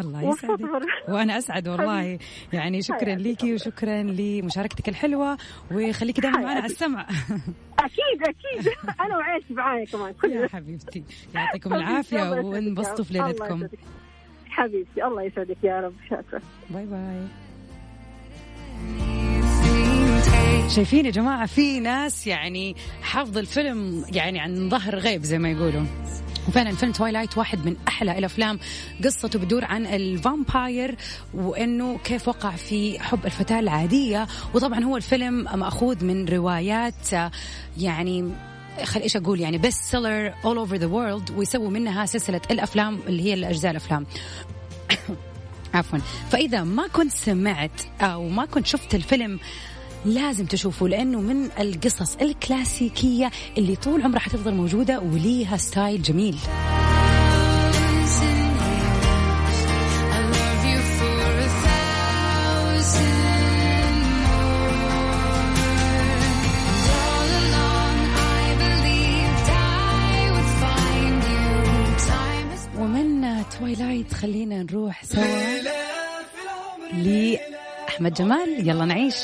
الله 0.00 0.22
يسعدك. 0.30 0.60
وأنا 1.08 1.38
أسعد 1.38 1.68
والله. 1.68 2.18
يعني 2.52 2.82
شكرا 2.82 3.14
لك 3.14 3.42
وشكرا 3.44 4.02
لمشاركتك 4.02 4.88
الحلوة. 4.88 5.36
وخليكي 5.72 6.20
دائما 6.20 6.38
معنا 6.38 6.60
على. 6.60 6.66
السمع. 6.66 7.06
أكيد 7.78 8.22
أكيد. 8.22 8.72
أنا 9.04 9.16
وعيلتي 9.16 9.54
معايا 9.54 9.84
كمان 9.84 10.14
يا 10.24 10.48
حبيبتي. 10.48 11.04
يعطيكم 11.34 11.74
العافية 11.74 12.30
وانبسطوا 12.30 13.04
في 13.04 13.12
ليلتكم. 13.14 13.68
حبيبتي 14.48 15.04
الله 15.04 15.22
يسعدك 15.22 15.56
يا 15.64 15.80
رب. 15.80 15.94
شكرا 16.06 16.40
باي 16.70 16.86
باي. 16.86 17.26
شايفين 20.68 21.06
يا 21.06 21.10
جماعة 21.10 21.46
في 21.46 21.80
ناس 21.80 22.26
يعني 22.26 22.76
حافظ 23.02 23.38
الفيلم 23.38 24.04
يعني 24.12 24.40
عن 24.40 24.68
ظهر 24.68 24.96
غيب 24.96 25.22
زي 25.22 25.38
ما 25.38 25.50
يقولوا. 25.50 25.84
وفعلا 26.48 26.76
فيلم 26.76 26.92
Twilight 26.92 27.38
واحد 27.38 27.66
من 27.66 27.76
أحلى 27.88 28.18
الأفلام. 28.18 28.58
قصته 29.04 29.38
بدور 29.38 29.64
عن 29.64 29.86
ال 29.86 30.00
vampire 30.00 30.96
وإنه 31.34 31.98
كيف 32.04 32.28
وقع 32.28 32.50
في 32.50 33.00
حب 33.00 33.26
الفتاة 33.26 33.60
العادية. 33.60 34.26
وطبعا 34.54 34.84
هو 34.84 34.96
الفيلم 34.96 35.58
مأخوذ 35.58 36.04
من 36.04 36.28
روايات 36.28 37.12
يعني 37.78 38.32
خل 38.84 39.00
إيش 39.00 39.16
أقول؟ 39.16 39.40
يعني 39.40 39.58
best 39.58 39.84
seller 39.84 40.34
all 40.44 40.56
over 40.56 40.76
the 40.76 40.86
world 40.86 41.30
ويسووا 41.30 41.70
منها 41.70 42.06
سلسلة 42.06 42.40
الأفلام 42.50 42.98
اللي 43.06 43.22
هي 43.22 43.34
الأجزاء 43.34 43.70
الأفلام. 43.70 44.06
عفوا. 45.74 45.98
فإذا 46.30 46.64
ما 46.64 46.86
كنت 46.88 47.12
سمعت 47.12 47.82
أو 48.00 48.28
ما 48.28 48.44
كنت 48.44 48.66
شفت 48.66 48.94
الفيلم 48.94 49.38
لازم 50.06 50.46
تشوفه 50.46 50.88
لأنه 50.88 51.20
من 51.20 51.48
القصص 51.60 52.16
الكلاسيكية 52.16 53.30
اللي 53.58 53.76
طول 53.76 54.02
عمرها 54.02 54.20
حتفضل 54.20 54.54
موجودة 54.54 55.00
وليها 55.00 55.56
ستايل 55.56 56.02
جميل. 56.02 56.36
لأحمد 77.96 78.14
جمال. 78.14 78.68
يلا 78.68 78.84
نعيش. 78.84 79.16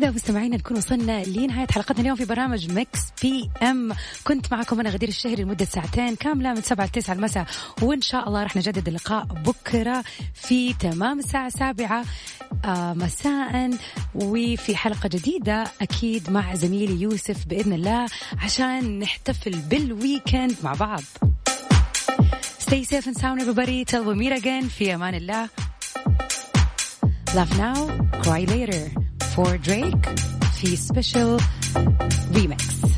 وبكذا 0.00 0.14
مستمعينا 0.14 0.56
نكون 0.56 0.76
وصلنا 0.76 1.24
لنهاية 1.24 1.66
حلقتنا 1.70 2.00
اليوم 2.00 2.16
في 2.16 2.24
برنامج 2.24 2.70
Mix 2.72 3.00
PM. 3.22 3.92
كنت 4.24 4.52
معكم 4.52 4.80
أنا 4.80 4.90
غدير 4.90 5.08
الشهري 5.08 5.42
لمدة 5.42 5.64
ساعتين 5.64 6.16
كاملة 6.16 6.54
من 6.54 6.62
سبعة 6.62 6.84
لتسعة 6.86 7.14
المساء 7.14 7.46
وإن 7.82 8.00
شاء 8.00 8.28
الله 8.28 8.42
راح 8.42 8.56
نجدد 8.56 8.88
اللقاء 8.88 9.24
بكرة 9.24 10.04
في 10.34 10.72
تمام 10.72 11.18
الساعة 11.18 11.46
السابعة. 11.46 12.04
آه 12.64 12.92
مساء. 12.92 13.70
وفي 14.14 14.76
حلقة 14.76 15.08
جديدة 15.08 15.64
أكيد 15.80 16.30
مع 16.30 16.54
زميلي 16.54 17.02
يوسف 17.02 17.46
بإذن 17.46 17.72
الله 17.72 18.06
عشان 18.38 18.98
نحتفل 18.98 19.56
بال 19.56 19.78
weekend 19.78 20.56
مع 20.64 20.72
بعض. 20.72 21.02
Stay 22.60 22.84
safe 22.84 23.06
and 23.06 23.16
sound 23.16 23.40
everybody. 23.40 23.84
Till 23.84 24.04
we 24.04 24.14
meet 24.14 24.32
again. 24.32 24.68
في 24.68 24.94
أمان 24.94 25.14
الله. 25.14 25.48
Love 27.34 27.52
now, 27.58 27.76
cry 28.22 28.44
later. 28.44 29.09
For 29.44 29.56
Drake. 29.58 30.20
في 30.54 30.76
special 30.76 31.40
remix 32.32 32.90